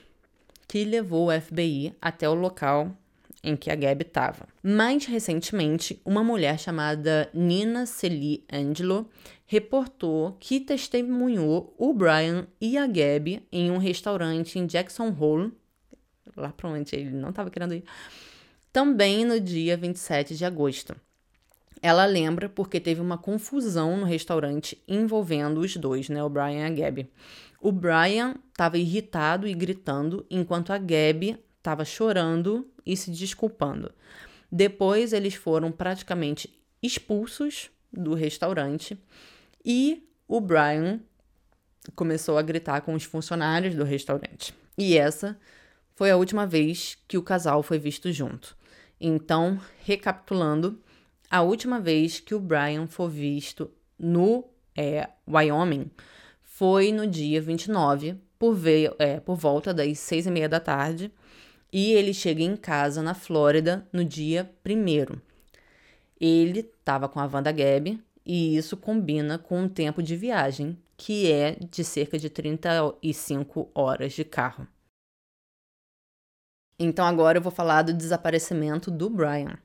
que 0.69 0.85
levou 0.85 1.29
o 1.29 1.41
FBI 1.41 1.95
até 2.01 2.29
o 2.29 2.35
local 2.35 2.97
em 3.43 3.57
que 3.57 3.71
a 3.71 3.75
Gabi 3.75 4.03
estava. 4.03 4.47
Mais 4.63 5.07
recentemente, 5.07 6.01
uma 6.05 6.23
mulher 6.23 6.59
chamada 6.59 7.31
Nina 7.33 7.87
Celi 7.87 8.45
Angelo 8.53 9.09
reportou 9.47 10.37
que 10.39 10.61
testemunhou 10.61 11.75
o 11.79 11.93
Brian 11.93 12.47
e 12.61 12.77
a 12.77 12.87
Gabi 12.87 13.43
em 13.51 13.71
um 13.71 13.79
restaurante 13.79 14.59
em 14.59 14.67
Jackson 14.67 15.09
Hole, 15.19 15.53
lá 16.37 16.53
para 16.53 16.69
onde 16.69 16.95
ele 16.95 17.11
não 17.11 17.31
estava 17.31 17.51
querendo 17.51 17.75
ir, 17.75 17.85
também 18.73 19.25
no 19.25 19.41
dia 19.41 19.77
27 19.77 20.37
de 20.37 20.45
agosto. 20.45 20.95
Ela 21.83 22.05
lembra 22.05 22.49
porque 22.49 22.79
teve 22.79 23.01
uma 23.01 23.17
confusão 23.17 23.97
no 23.97 24.05
restaurante 24.05 24.83
envolvendo 24.87 25.61
os 25.61 25.77
dois, 25.77 26.09
né, 26.09 26.23
o 26.23 26.29
Brian 26.29 26.59
e 26.59 26.65
a 26.65 26.71
Gabi. 26.71 27.11
O 27.61 27.73
Brian 27.73 28.37
estava 28.51 28.79
irritado 28.79 29.47
e 29.47 29.55
gritando, 29.55 30.27
enquanto 30.31 30.73
a 30.73 30.79
Gabi 30.79 31.39
estava 31.59 31.85
chorando 31.85 32.67
e 32.85 32.97
se 32.97 33.11
desculpando. 33.11 33.93
Depois 34.51 35.13
eles 35.13 35.35
foram 35.35 35.71
praticamente 35.71 36.59
expulsos 36.83 37.71
do 37.93 38.15
restaurante 38.15 38.99
e 39.65 40.09
o 40.27 40.41
Brian 40.41 41.01
começou 41.95 42.39
a 42.39 42.43
gritar 42.43 42.81
com 42.83 42.95
os 42.95 43.05
funcionários 43.05 43.75
do 43.75 43.85
restaurante. 43.85 44.55
E 44.77 44.97
essa 44.97 45.39
foi 45.95 46.11
a 46.11 46.17
última 46.17 46.47
vez 46.47 46.97
que 47.07 47.19
o 47.19 47.23
casal 47.23 47.63
foi 47.63 47.79
visto 47.79 48.11
junto. 48.13 48.57
Então, 49.01 49.61
recapitulando, 49.85 50.81
a 51.31 51.43
última 51.43 51.81
vez 51.81 52.19
que 52.19 52.35
o 52.35 52.41
Brian 52.41 52.89
foi 52.89 53.09
visto 53.09 53.71
no 53.97 54.45
é, 54.77 55.09
Wyoming 55.29 55.91
foi 56.43 56.93
no 56.93 57.07
dia 57.07 57.41
29, 57.41 58.17
por, 58.39 58.55
ver, 58.55 58.95
é, 58.99 59.21
por 59.21 59.37
volta 59.37 59.73
das 59.73 59.99
seis 59.99 60.27
e 60.27 60.31
meia 60.31 60.49
da 60.49 60.59
tarde, 60.59 61.13
e 61.73 61.93
ele 61.93 62.13
chega 62.13 62.43
em 62.43 62.57
casa 62.57 63.01
na 63.01 63.15
Flórida 63.15 63.87
no 63.93 64.05
dia 64.05 64.51
1 64.67 65.21
Ele 66.21 66.61
estava 66.61 67.09
com 67.09 67.21
a 67.21 67.27
Wanda 67.27 67.53
Gab 67.53 68.03
e 68.27 68.57
isso 68.57 68.77
combina 68.77 69.39
com 69.39 69.65
o 69.65 69.69
tempo 69.69 70.03
de 70.03 70.17
viagem, 70.17 70.77
que 70.97 71.31
é 71.31 71.53
de 71.53 71.85
cerca 71.85 72.19
de 72.19 72.29
35 72.29 73.71
horas 73.75 74.13
de 74.13 74.25
carro. 74.25 74.67
Então 76.79 77.05
agora 77.07 77.39
eu 77.39 77.43
vou 77.43 77.53
falar 77.53 77.83
do 77.83 77.93
desaparecimento 77.93 78.91
do 78.91 79.09
Brian. 79.09 79.59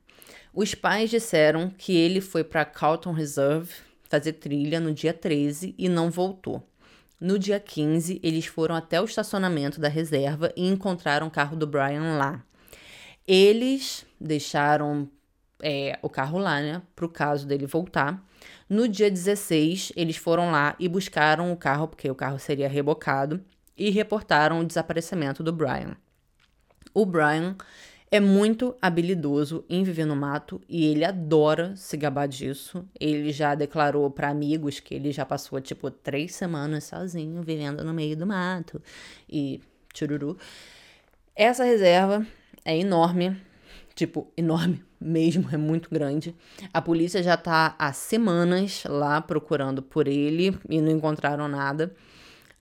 Os 0.55 0.73
pais 0.73 1.09
disseram 1.09 1.69
que 1.69 1.93
ele 1.93 2.21
foi 2.21 2.41
para 2.41 2.63
Carlton 2.63 3.11
Reserve 3.11 3.73
fazer 4.03 4.33
trilha 4.33 4.79
no 4.79 4.93
dia 4.93 5.13
13 5.13 5.75
e 5.77 5.89
não 5.89 6.09
voltou. 6.09 6.65
No 7.19 7.37
dia 7.37 7.59
15, 7.59 8.21
eles 8.23 8.45
foram 8.45 8.73
até 8.73 9.01
o 9.01 9.03
estacionamento 9.03 9.81
da 9.81 9.89
reserva 9.89 10.53
e 10.55 10.65
encontraram 10.65 11.27
o 11.27 11.31
carro 11.31 11.57
do 11.57 11.67
Brian 11.67 12.17
lá. 12.17 12.41
Eles 13.27 14.05
deixaram 14.17 15.09
é, 15.61 15.99
o 16.01 16.09
carro 16.09 16.37
lá, 16.37 16.61
né, 16.61 16.81
para 16.95 17.05
o 17.05 17.09
caso 17.09 17.45
dele 17.45 17.65
voltar. 17.65 18.23
No 18.69 18.87
dia 18.87 19.11
16, 19.11 19.91
eles 19.93 20.15
foram 20.15 20.51
lá 20.51 20.73
e 20.79 20.87
buscaram 20.87 21.51
o 21.51 21.57
carro, 21.57 21.89
porque 21.89 22.09
o 22.09 22.15
carro 22.15 22.39
seria 22.39 22.69
rebocado, 22.69 23.43
e 23.75 23.89
reportaram 23.89 24.61
o 24.61 24.65
desaparecimento 24.65 25.43
do 25.43 25.51
Brian. 25.51 25.97
O 26.93 27.05
Brian 27.05 27.57
é 28.15 28.19
muito 28.19 28.75
habilidoso 28.81 29.65
em 29.69 29.83
viver 29.83 30.05
no 30.05 30.15
mato 30.15 30.61
e 30.69 30.85
ele 30.85 31.03
adora 31.03 31.75
se 31.75 31.97
gabar 31.97 32.27
disso. 32.27 32.87
Ele 32.99 33.31
já 33.31 33.53
declarou 33.55 34.09
para 34.09 34.29
amigos 34.29 34.79
que 34.79 34.93
ele 34.93 35.11
já 35.11 35.25
passou 35.25 35.59
tipo 35.59 35.91
três 35.91 36.33
semanas 36.33 36.85
sozinho 36.85 37.41
vivendo 37.41 37.83
no 37.83 37.93
meio 37.93 38.15
do 38.15 38.25
mato 38.25 38.81
e 39.29 39.61
chururu. 39.93 40.37
Essa 41.35 41.65
reserva 41.65 42.25
é 42.63 42.77
enorme, 42.77 43.35
tipo, 43.93 44.31
enorme 44.37 44.81
mesmo, 44.99 45.49
é 45.51 45.57
muito 45.57 45.89
grande. 45.89 46.33
A 46.73 46.81
polícia 46.81 47.21
já 47.21 47.35
tá 47.35 47.75
há 47.77 47.91
semanas 47.91 48.83
lá 48.87 49.19
procurando 49.19 49.81
por 49.81 50.07
ele 50.07 50.57
e 50.69 50.79
não 50.79 50.91
encontraram 50.91 51.47
nada. 51.47 51.93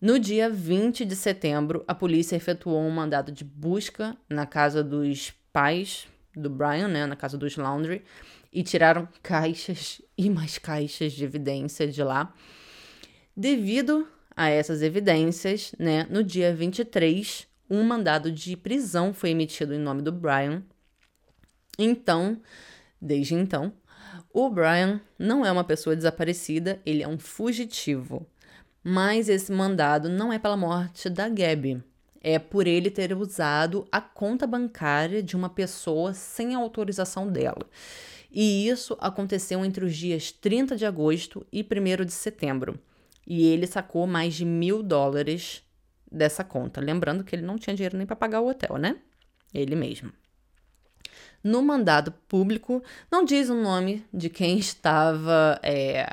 No 0.01 0.19
dia 0.19 0.51
20 0.51 1.05
de 1.05 1.15
setembro, 1.17 1.85
a 1.87 1.95
polícia 1.95 2.37
efetuou 2.37 2.83
um 2.83 2.91
mandado 2.91 3.33
de 3.33 3.45
busca 3.45 4.17
na 4.29 4.45
casa 4.45 4.83
dos 4.83 5.33
pais 5.55 6.09
do 6.37 6.51
Brian, 6.51 6.89
né, 6.89 7.07
na 7.07 7.15
casa 7.15 7.39
dos 7.39 7.57
Laundry, 7.57 8.03
e 8.53 8.65
tiraram 8.65 9.09
caixas 9.23 10.03
e 10.19 10.29
mais 10.29 10.59
caixas 10.59 11.13
de 11.13 11.25
evidência 11.25 11.87
de 11.87 12.03
lá. 12.03 12.35
Devido 13.37 14.07
a 14.37 14.49
essas 14.49 14.83
evidências, 14.83 15.73
né, 15.79 16.07
no 16.11 16.25
dia 16.25 16.53
23, 16.53 17.47
um 17.71 17.85
mandado 17.85 18.33
de 18.33 18.57
prisão 18.57 19.15
foi 19.15 19.31
emitido 19.31 19.73
em 19.73 19.79
nome 19.79 20.03
do 20.03 20.11
Brian. 20.11 20.63
Então, 21.79 22.41
desde 23.01 23.35
então, 23.35 23.73
O 24.33 24.51
Brian 24.51 25.01
não 25.17 25.47
é 25.47 25.53
uma 25.53 25.63
pessoa 25.63 25.95
desaparecida, 25.95 26.81
ele 26.85 27.03
é 27.05 27.09
um 27.09 27.19
fugitivo. 27.19 28.27
Mas 28.83 29.29
esse 29.29 29.53
mandado 29.53 30.09
não 30.09 30.33
é 30.33 30.39
pela 30.39 30.57
morte 30.57 31.09
da 31.09 31.29
Gabby. 31.29 31.83
É 32.27 32.39
por 32.39 32.66
ele 32.66 32.91
ter 32.91 33.14
usado 33.14 33.87
a 33.93 34.01
conta 34.01 34.47
bancária 34.47 35.22
de 35.22 35.37
uma 35.37 35.51
pessoa 35.51 36.14
sem 36.14 36.55
autorização 36.55 37.31
dela. 37.31 37.68
E 38.33 38.66
isso 38.66 38.97
aconteceu 38.99 39.62
entre 39.62 39.85
os 39.85 39.95
dias 39.95 40.33
30 40.33 40.75
de 40.75 40.87
agosto 40.87 41.47
e 41.53 41.62
1 41.62 42.05
de 42.07 42.12
setembro. 42.12 42.81
E 43.27 43.45
ele 43.45 43.66
sacou 43.66 44.07
mais 44.07 44.33
de 44.35 44.47
mil 44.47 44.83
dólares 44.83 45.62
dessa 46.11 46.43
conta. 46.43 46.81
Lembrando 46.81 47.25
que 47.25 47.37
ele 47.37 47.45
não 47.45 47.59
tinha 47.59 47.77
dinheiro 47.77 47.99
nem 47.99 48.07
para 48.07 48.16
pagar 48.16 48.41
o 48.41 48.49
hotel, 48.49 48.79
né? 48.79 48.97
Ele 49.53 49.77
mesmo. 49.77 50.11
No 51.43 51.62
mandado 51.62 52.11
público, 52.27 52.83
não 53.11 53.22
diz 53.22 53.51
o 53.51 53.55
nome 53.55 54.03
de 54.12 54.31
quem 54.31 54.59
estava 54.59 55.61
é, 55.62 56.07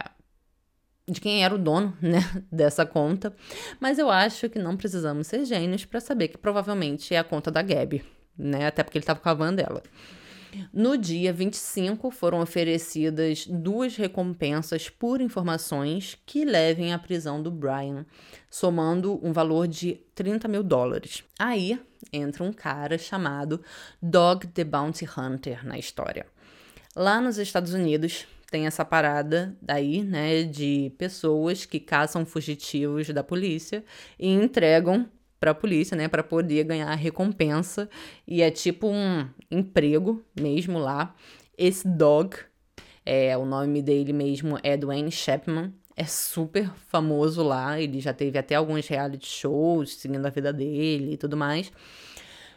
de 1.11 1.19
quem 1.19 1.43
era 1.43 1.53
o 1.53 1.57
dono, 1.57 1.95
né, 2.01 2.21
dessa 2.51 2.85
conta, 2.85 3.35
mas 3.79 3.99
eu 3.99 4.09
acho 4.09 4.49
que 4.49 4.57
não 4.57 4.77
precisamos 4.77 5.27
ser 5.27 5.45
gênios 5.45 5.83
para 5.83 5.99
saber 5.99 6.29
que 6.29 6.37
provavelmente 6.37 7.13
é 7.13 7.19
a 7.19 7.23
conta 7.23 7.51
da 7.51 7.61
Gabi, 7.61 8.03
né, 8.37 8.65
até 8.65 8.81
porque 8.81 8.97
ele 8.97 9.03
estava 9.03 9.19
cavando 9.19 9.61
ela. 9.61 9.83
No 10.73 10.97
dia 10.97 11.31
25, 11.31 12.11
foram 12.11 12.41
oferecidas 12.41 13.47
duas 13.47 13.95
recompensas 13.95 14.89
por 14.89 15.21
informações 15.21 16.17
que 16.25 16.43
levem 16.43 16.93
à 16.93 16.99
prisão 16.99 17.41
do 17.41 17.49
Brian, 17.49 18.05
somando 18.49 19.17
um 19.25 19.31
valor 19.31 19.65
de 19.65 20.01
30 20.13 20.49
mil 20.49 20.61
dólares. 20.61 21.23
Aí 21.39 21.79
entra 22.11 22.43
um 22.43 22.51
cara 22.51 22.97
chamado 22.97 23.63
Dog 24.01 24.45
the 24.47 24.65
Bounty 24.65 25.05
Hunter 25.05 25.65
na 25.65 25.77
história. 25.77 26.25
Lá 26.93 27.21
nos 27.21 27.37
Estados 27.37 27.73
Unidos, 27.73 28.27
tem 28.51 28.67
essa 28.67 28.83
parada 28.83 29.57
daí, 29.61 30.03
né, 30.03 30.43
de 30.43 30.93
pessoas 30.97 31.65
que 31.65 31.79
caçam 31.79 32.25
fugitivos 32.25 33.07
da 33.09 33.23
polícia 33.23 33.83
e 34.19 34.27
entregam 34.27 35.09
para 35.39 35.51
a 35.51 35.55
polícia, 35.55 35.95
né, 35.95 36.09
para 36.09 36.21
poder 36.21 36.65
ganhar 36.65 36.93
recompensa 36.93 37.89
e 38.27 38.41
é 38.41 38.51
tipo 38.51 38.87
um 38.87 39.25
emprego 39.49 40.21
mesmo 40.39 40.77
lá. 40.77 41.15
Esse 41.57 41.87
dog, 41.87 42.35
é 43.05 43.35
o 43.37 43.45
nome 43.45 43.81
dele 43.81 44.11
mesmo 44.11 44.59
é 44.61 44.75
Dwayne 44.75 45.11
Chapman, 45.11 45.73
é 45.95 46.03
super 46.05 46.69
famoso 46.89 47.41
lá, 47.41 47.79
ele 47.79 48.01
já 48.01 48.13
teve 48.13 48.37
até 48.37 48.55
alguns 48.55 48.85
reality 48.87 49.27
shows 49.27 49.95
seguindo 49.95 50.25
a 50.25 50.29
vida 50.29 50.51
dele 50.51 51.13
e 51.13 51.17
tudo 51.17 51.37
mais. 51.37 51.71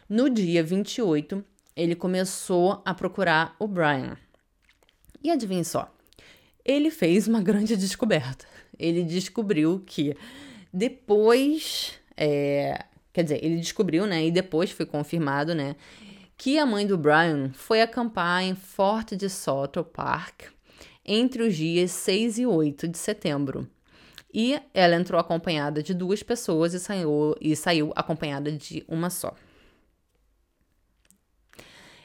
No 0.09 0.29
dia 0.29 0.61
28, 0.61 1.43
ele 1.75 1.95
começou 1.95 2.81
a 2.85 2.93
procurar 2.93 3.55
o 3.57 3.67
Brian. 3.67 4.17
E 5.25 5.31
adivinha 5.31 5.63
só? 5.63 5.91
Ele 6.63 6.91
fez 6.91 7.27
uma 7.27 7.41
grande 7.41 7.75
descoberta. 7.75 8.45
Ele 8.77 9.03
descobriu 9.03 9.81
que 9.83 10.15
depois. 10.71 11.93
É, 12.15 12.85
quer 13.11 13.23
dizer, 13.23 13.43
ele 13.43 13.57
descobriu, 13.57 14.05
né? 14.05 14.23
E 14.27 14.29
depois 14.29 14.69
foi 14.69 14.85
confirmado, 14.85 15.55
né? 15.55 15.75
Que 16.37 16.59
a 16.59 16.65
mãe 16.65 16.85
do 16.85 16.95
Brian 16.95 17.49
foi 17.53 17.81
acampar 17.81 18.43
em 18.43 18.53
Fort 18.53 19.13
de 19.15 19.27
Soto 19.27 19.83
Park 19.83 20.43
entre 21.03 21.41
os 21.41 21.55
dias 21.55 21.89
6 21.89 22.37
e 22.37 22.45
8 22.45 22.87
de 22.87 22.97
setembro. 22.99 23.67
E 24.31 24.61
ela 24.75 24.95
entrou 24.95 25.19
acompanhada 25.19 25.81
de 25.81 25.93
duas 25.93 26.21
pessoas 26.21 26.75
e 26.75 26.79
saiu, 26.79 27.35
e 27.41 27.55
saiu 27.55 27.91
acompanhada 27.95 28.51
de 28.51 28.85
uma 28.87 29.09
só. 29.09 29.33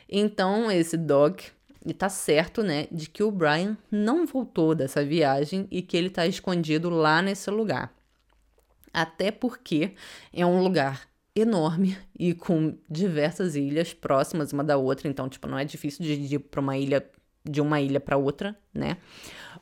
Então, 0.09 0.71
esse 0.71 0.97
dog 0.97 1.45
e 1.85 1.95
tá 1.95 2.09
certo, 2.09 2.63
né, 2.63 2.87
de 2.93 3.09
que 3.09 3.23
o 3.23 3.31
Brian 3.31 3.77
não 3.91 4.27
voltou 4.27 4.75
dessa 4.75 5.05
viagem 5.05 5.67
e 5.71 5.81
que 5.83 5.97
ele 5.97 6.11
tá 6.11 6.27
escondido 6.27 6.91
lá 6.91 7.23
nesse 7.23 7.51
lugar. 7.51 7.95
Até 8.93 9.31
porque 9.31 9.95
é 10.33 10.45
um 10.45 10.63
lugar 10.63 11.09
enorme 11.35 11.97
e 12.19 12.35
com 12.35 12.77
diversas 12.89 13.55
ilhas 13.55 13.95
próximas 13.95 14.53
uma 14.53 14.65
da 14.65 14.77
outra, 14.77 15.09
então 15.09 15.29
tipo 15.29 15.47
não 15.47 15.59
é 15.59 15.65
difícil 15.65 16.05
de 16.05 16.35
ir 16.35 16.39
para 16.39 16.61
uma 16.61 16.77
ilha 16.77 17.09
de 17.43 17.61
uma 17.61 17.81
ilha 17.81 17.99
para 17.99 18.19
outra, 18.19 18.55
né? 18.73 18.99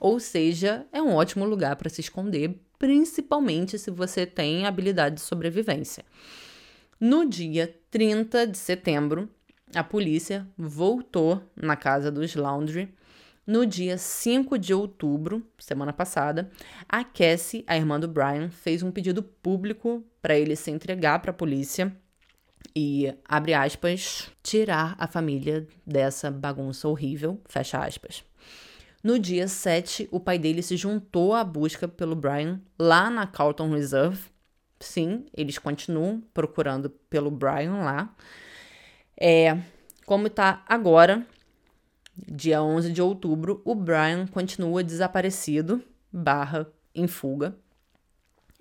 Ou 0.00 0.18
seja, 0.18 0.84
é 0.92 1.00
um 1.00 1.14
ótimo 1.14 1.44
lugar 1.44 1.76
para 1.76 1.88
se 1.88 2.00
esconder, 2.00 2.60
principalmente 2.76 3.78
se 3.78 3.90
você 3.90 4.26
tem 4.26 4.66
habilidade 4.66 5.16
de 5.16 5.20
sobrevivência. 5.20 6.04
No 6.98 7.24
dia 7.24 7.72
30 7.90 8.48
de 8.48 8.58
setembro, 8.58 9.28
a 9.74 9.84
polícia 9.84 10.46
voltou 10.56 11.42
na 11.56 11.76
casa 11.76 12.10
dos 12.10 12.34
Laundry 12.34 12.92
no 13.46 13.64
dia 13.64 13.96
5 13.96 14.58
de 14.58 14.74
outubro, 14.74 15.42
semana 15.58 15.92
passada. 15.92 16.50
A 16.86 17.02
Cassie, 17.02 17.64
a 17.66 17.76
irmã 17.76 17.98
do 17.98 18.06
Brian, 18.06 18.50
fez 18.50 18.82
um 18.82 18.90
pedido 18.90 19.22
público 19.22 20.04
para 20.20 20.38
ele 20.38 20.54
se 20.54 20.70
entregar 20.70 21.20
para 21.20 21.30
a 21.30 21.34
polícia 21.34 21.96
e, 22.76 23.12
abre 23.24 23.54
aspas, 23.54 24.30
tirar 24.42 24.94
a 24.98 25.06
família 25.06 25.66
dessa 25.86 26.30
bagunça 26.30 26.88
horrível, 26.88 27.40
fecha 27.48 27.78
aspas. 27.78 28.22
No 29.02 29.18
dia 29.18 29.48
7, 29.48 30.08
o 30.10 30.20
pai 30.20 30.38
dele 30.38 30.60
se 30.60 30.76
juntou 30.76 31.32
à 31.32 31.42
busca 31.42 31.88
pelo 31.88 32.14
Brian 32.14 32.60
lá 32.78 33.08
na 33.08 33.26
Carlton 33.26 33.70
Reserve. 33.70 34.20
Sim, 34.78 35.24
eles 35.32 35.58
continuam 35.58 36.22
procurando 36.34 36.90
pelo 36.90 37.30
Brian 37.30 37.76
lá. 37.76 38.14
É, 39.20 39.58
como 40.06 40.28
está 40.28 40.62
agora, 40.68 41.26
dia 42.26 42.62
11 42.62 42.92
de 42.92 43.02
outubro, 43.02 43.60
o 43.64 43.74
Brian 43.74 44.26
continua 44.28 44.84
desaparecido, 44.84 45.82
barra 46.12 46.68
em 46.94 47.08
fuga. 47.08 47.56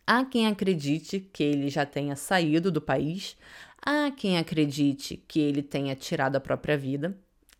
Há 0.05 0.25
quem 0.25 0.47
acredite 0.47 1.19
que 1.19 1.43
ele 1.43 1.69
já 1.69 1.85
tenha 1.85 2.15
saído 2.15 2.71
do 2.71 2.81
país, 2.81 3.37
há 3.79 4.09
quem 4.09 4.37
acredite 4.37 5.23
que 5.27 5.39
ele 5.39 5.61
tenha 5.61 5.95
tirado 5.95 6.37
a 6.37 6.39
própria 6.39 6.77
vida. 6.77 7.15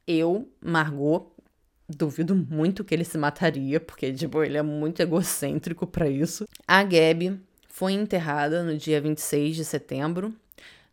Eu, 0.08 0.50
Margot, 0.62 1.32
duvido 1.88 2.36
muito 2.36 2.84
que 2.84 2.96
ele 2.96 3.04
se 3.04 3.18
mataria, 3.18 3.80
porque 3.80 4.12
tipo, 4.12 4.42
ele 4.44 4.58
é 4.58 4.64
muito 4.64 5.02
egocêntrico 5.02 5.86
para 5.86 6.10
isso. 6.10 6.48
A 6.68 6.84
Gabi 6.84 7.40
foi 7.68 7.94
enterrada 7.94 8.64
no 8.64 8.76
dia 8.76 9.00
26 9.00 9.56
de 9.56 9.66
setembro 9.66 10.34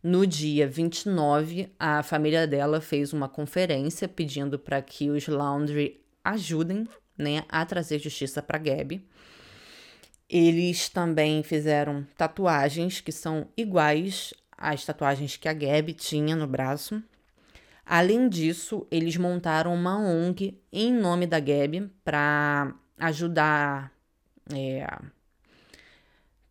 no 0.05 0.27
dia 0.27 0.67
29, 0.67 1.73
a 1.79 2.03
família 2.03 2.45
dela 2.45 2.79
fez 2.79 3.11
uma 3.11 3.27
conferência 3.27 4.07
pedindo 4.07 4.59
para 4.59 4.79
que 4.79 5.09
os 5.09 5.27
Laundry 5.27 5.99
ajudem 6.23 6.87
né, 7.17 7.43
a 7.49 7.65
trazer 7.65 7.97
justiça 7.97 8.39
para 8.39 8.59
Gabi. 8.59 9.03
Eles 10.29 10.89
também 10.89 11.41
fizeram 11.41 12.05
tatuagens 12.15 13.01
que 13.01 13.11
são 13.11 13.47
iguais 13.57 14.31
às 14.55 14.85
tatuagens 14.85 15.37
que 15.37 15.49
a 15.49 15.53
Gabi 15.53 15.93
tinha 15.93 16.35
no 16.35 16.45
braço. 16.45 17.01
Além 17.83 18.29
disso, 18.29 18.85
eles 18.91 19.17
montaram 19.17 19.73
uma 19.73 19.97
ONG 19.97 20.55
em 20.71 20.93
nome 20.93 21.25
da 21.25 21.39
Gabi 21.39 21.89
para 22.03 22.75
ajudar 22.99 23.91
é, 24.53 24.85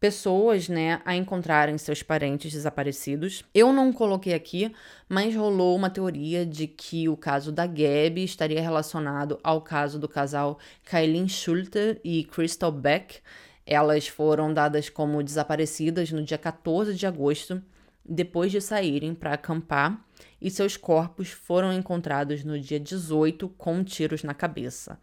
pessoas, 0.05 0.69
né, 0.69 1.01
a 1.03 1.17
encontrarem 1.17 1.79
seus 1.79 2.03
parentes 2.03 2.53
desaparecidos. 2.53 3.43
Eu 3.55 3.73
não 3.73 3.91
coloquei 3.91 4.35
aqui, 4.35 4.71
mas 5.09 5.35
rolou 5.35 5.75
uma 5.75 5.89
teoria 5.89 6.45
de 6.45 6.67
que 6.67 7.09
o 7.09 7.17
caso 7.17 7.51
da 7.51 7.67
Gabi 7.67 8.23
estaria 8.23 8.61
relacionado 8.61 9.41
ao 9.43 9.63
caso 9.63 9.99
do 9.99 10.07
casal 10.07 10.59
Kailin 10.85 11.27
Schulte 11.27 11.99
e 12.05 12.25
Crystal 12.25 12.71
Beck. 12.71 13.21
Elas 13.65 14.07
foram 14.07 14.53
dadas 14.53 14.91
como 14.91 15.23
desaparecidas 15.23 16.13
no 16.13 16.23
dia 16.23 16.37
14 16.37 16.93
de 16.95 17.07
agosto, 17.07 17.63
depois 18.05 18.53
de 18.53 18.61
saírem 18.61 19.15
para 19.15 19.33
acampar, 19.33 20.05
e 20.39 20.51
seus 20.51 20.77
corpos 20.77 21.31
foram 21.31 21.73
encontrados 21.73 22.45
no 22.45 22.61
dia 22.61 22.79
18 22.79 23.49
com 23.57 23.83
tiros 23.83 24.23
na 24.23 24.35
cabeça. 24.35 24.99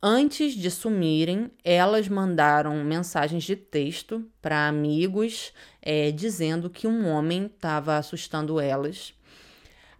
Antes 0.00 0.54
de 0.54 0.70
sumirem, 0.70 1.50
elas 1.64 2.08
mandaram 2.08 2.84
mensagens 2.84 3.42
de 3.42 3.56
texto 3.56 4.24
para 4.40 4.68
amigos 4.68 5.52
é, 5.82 6.12
dizendo 6.12 6.70
que 6.70 6.86
um 6.86 7.08
homem 7.08 7.46
estava 7.46 7.96
assustando 7.96 8.60
elas. 8.60 9.12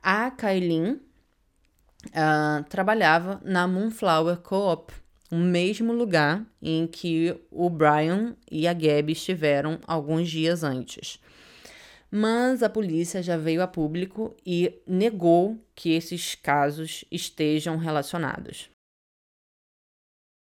A 0.01 0.31
Kailin 0.31 1.01
uh, 2.07 2.63
trabalhava 2.69 3.41
na 3.45 3.67
Moonflower 3.67 4.37
Co-op, 4.37 4.93
o 5.33 5.37
mesmo 5.37 5.93
lugar 5.93 6.47
em 6.63 6.87
que 6.87 7.37
o 7.51 7.69
Brian 7.69 8.37
e 8.49 8.69
a 8.69 8.73
Gabby 8.73 9.15
estiveram 9.15 9.81
alguns 9.85 10.31
dias 10.31 10.63
antes. 10.63 11.19
Mas 12.09 12.63
a 12.63 12.71
polícia 12.71 13.21
já 13.21 13.37
veio 13.37 13.61
a 13.63 13.67
público 13.67 14.33
e 14.47 14.81
negou 14.87 15.59
que 15.75 15.91
esses 15.91 16.37
casos 16.37 17.05
estejam 17.11 17.77
relacionados. 17.77 18.71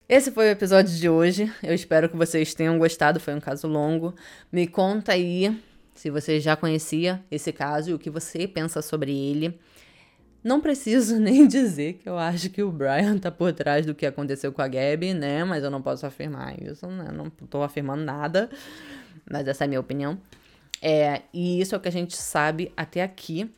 Esse 0.09 0.30
foi 0.30 0.48
o 0.48 0.50
episódio 0.50 0.94
de 0.94 1.09
hoje. 1.09 1.50
Eu 1.62 1.72
espero 1.72 2.09
que 2.09 2.16
vocês 2.16 2.55
tenham 2.55 2.78
gostado. 2.78 3.20
Foi 3.20 3.34
um 3.34 3.40
caso 3.40 3.66
longo. 3.66 4.14
Me 4.50 4.66
conta 4.66 5.12
aí 5.12 5.57
se 5.94 6.11
você 6.11 6.40
já 6.40 6.57
conhecia 6.57 7.22
esse 7.30 7.53
caso 7.53 7.90
e 7.90 7.94
o 7.94 7.98
que 7.98 8.11
você 8.11 8.46
pensa 8.46 8.82
sobre 8.82 9.12
ele. 9.12 9.59
Não 10.42 10.61
preciso 10.61 11.18
nem 11.20 11.46
dizer 11.46 11.94
que 11.94 12.09
eu 12.09 12.18
acho 12.18 12.50
que 12.50 12.62
o 12.62 12.70
Brian 12.70 13.16
tá 13.16 13.30
por 13.30 13.53
trás 13.53 13.86
do 13.86 13.94
que 13.94 14.05
aconteceu 14.05 14.53
com 14.53 14.61
a 14.61 14.68
Gabby, 14.68 15.14
né? 15.14 15.44
Mas 15.44 15.62
eu 15.62 15.70
não 15.70 15.80
posso 15.80 16.05
afirmar 16.05 16.61
isso, 16.61 16.86
né? 16.88 17.11
Não 17.12 17.30
tô 17.30 17.62
afirmando 17.62 18.03
nada. 18.03 18.50
Mas 19.30 19.46
essa 19.46 19.64
é 19.64 19.66
a 19.66 19.68
minha 19.68 19.80
opinião. 19.80 20.18
É, 20.82 21.22
e 21.32 21.61
isso 21.61 21.76
é 21.76 21.78
o 21.78 21.80
que 21.80 21.88
a 21.88 21.92
gente 21.92 22.16
sabe 22.16 22.72
até 22.76 23.03
aqui. 23.03 23.50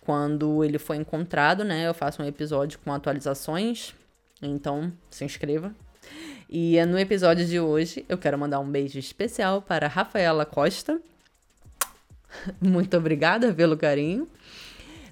Quando 0.00 0.64
ele 0.64 0.78
foi 0.78 0.96
encontrado, 0.96 1.64
né? 1.64 1.86
Eu 1.86 1.92
faço 1.92 2.22
um 2.22 2.24
episódio 2.24 2.78
com 2.78 2.92
atualizações. 2.92 3.94
Então, 4.40 4.90
se 5.10 5.24
inscreva. 5.24 5.74
E 6.48 6.82
no 6.86 6.98
episódio 6.98 7.44
de 7.44 7.60
hoje, 7.60 8.06
eu 8.08 8.16
quero 8.16 8.38
mandar 8.38 8.58
um 8.60 8.70
beijo 8.70 8.98
especial 8.98 9.60
para 9.60 9.86
Rafaela 9.86 10.46
Costa. 10.46 11.00
Muito 12.60 12.96
obrigada 12.96 13.52
pelo 13.52 13.76
carinho. 13.76 14.26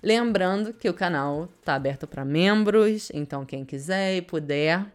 Lembrando 0.03 0.73
que 0.73 0.89
o 0.89 0.95
canal 0.95 1.49
tá 1.65 1.75
aberto 1.75 2.07
para 2.07 2.25
membros, 2.25 3.11
então 3.13 3.45
quem 3.45 3.65
quiser 3.65 4.17
e 4.17 4.23
puder 4.23 4.87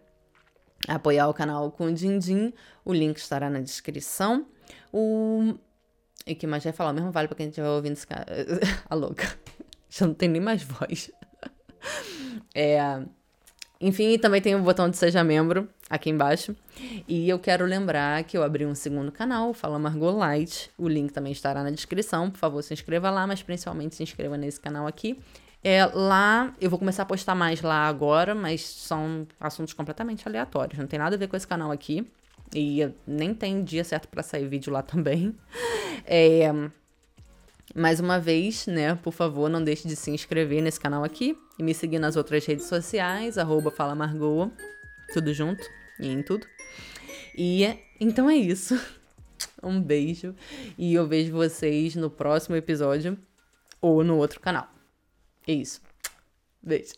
apoiar 0.88 1.28
o 1.28 1.34
canal 1.34 1.72
com 1.72 1.86
o 1.86 1.94
Dindim, 1.94 2.54
o 2.84 2.92
link 2.92 3.18
estará 3.18 3.50
na 3.50 3.60
descrição. 3.60 4.48
O 4.92 5.56
e 6.26 6.36
que 6.36 6.48
mais 6.48 6.64
vai 6.64 6.74
falar, 6.74 6.94
mesmo 6.94 7.12
vale 7.12 7.28
para 7.28 7.38
quem 7.38 7.50
estiver 7.50 7.68
ouvindo 7.68 7.94
esse 7.94 8.08
cara. 8.08 8.26
a 8.90 8.96
louca. 8.96 9.28
Já 9.90 10.08
não 10.08 10.14
tem 10.14 10.30
nem 10.30 10.42
mais 10.42 10.64
voz. 10.64 11.12
é, 12.56 13.02
enfim, 13.80 14.18
também 14.18 14.42
tem 14.42 14.56
o 14.56 14.62
botão 14.62 14.90
de 14.90 14.98
seja 14.98 15.24
membro 15.24 15.68
aqui 15.92 16.10
embaixo. 16.10 16.56
E 17.06 17.28
eu 17.28 17.38
quero 17.38 17.66
lembrar 17.66 18.24
que 18.24 18.38
eu 18.38 18.44
abri 18.44 18.66
um 18.66 18.74
segundo 18.74 19.12
canal, 19.12 19.54
Fala 19.54 19.78
Margot 19.78 20.12
Light. 20.12 20.72
O 20.78 20.88
link 20.88 21.12
também 21.12 21.34
estará 21.34 21.62
na 21.62 21.70
descrição. 21.70 22.32
Por 22.32 22.38
favor, 22.38 22.64
se 22.64 22.74
inscreva 22.74 23.12
lá, 23.12 23.28
mas 23.28 23.44
principalmente 23.44 23.96
se 23.96 24.02
inscreva 24.02 24.38
nesse 24.38 24.60
canal 24.60 24.88
aqui. 24.88 25.20
É, 25.62 25.86
lá, 25.86 26.56
eu 26.62 26.70
vou 26.70 26.80
começar 26.80 27.04
a 27.04 27.06
postar 27.06 27.36
mais 27.36 27.62
lá 27.62 27.88
agora, 27.88 28.34
mas 28.34 28.62
são 28.62 29.28
assuntos 29.40 29.74
completamente 29.74 30.26
aleatórios. 30.26 30.80
Não 30.80 30.88
tem 30.88 30.98
nada 30.98 31.18
a 31.18 31.20
ver 31.20 31.28
com 31.28 31.36
esse 31.36 31.46
canal 31.46 31.72
aqui. 31.72 32.10
E 32.56 32.90
nem 33.06 33.34
tem 33.34 33.64
dia 33.64 33.84
certo 33.84 34.08
para 34.08 34.24
sair 34.24 34.48
vídeo 34.48 34.72
lá 34.72 34.82
também. 34.82 35.36
É, 36.04 36.52
mais 37.76 38.00
uma 38.00 38.20
vez, 38.20 38.66
né, 38.66 38.96
por 38.96 39.14
favor, 39.14 39.48
não 39.50 39.64
deixe 39.64 39.88
de 39.88 39.96
se 39.96 40.10
inscrever 40.10 40.64
nesse 40.64 40.80
canal 40.80 41.04
aqui 41.04 41.38
e 41.60 41.64
me 41.64 41.76
seguir 41.76 42.00
nas 42.00 42.16
outras 42.16 42.44
redes 42.44 42.66
sociais, 42.66 43.38
arroba 43.38 43.70
Fala 43.70 43.94
Margoa, 43.94 44.50
tudo 45.14 45.32
junto 45.32 45.64
e 46.02 46.08
em 46.08 46.22
tudo. 46.22 46.46
E 47.38 47.64
então 48.00 48.30
é 48.30 48.36
isso. 48.36 48.80
Um 49.64 49.82
beijo 49.82 50.36
e 50.78 50.94
eu 50.94 51.08
vejo 51.08 51.32
vocês 51.34 51.96
no 51.96 52.10
próximo 52.12 52.56
episódio 52.56 53.18
ou 53.80 54.04
no 54.04 54.18
outro 54.18 54.40
canal. 54.40 54.68
É 55.48 55.54
isso. 55.54 55.82
Beijo. 56.62 56.94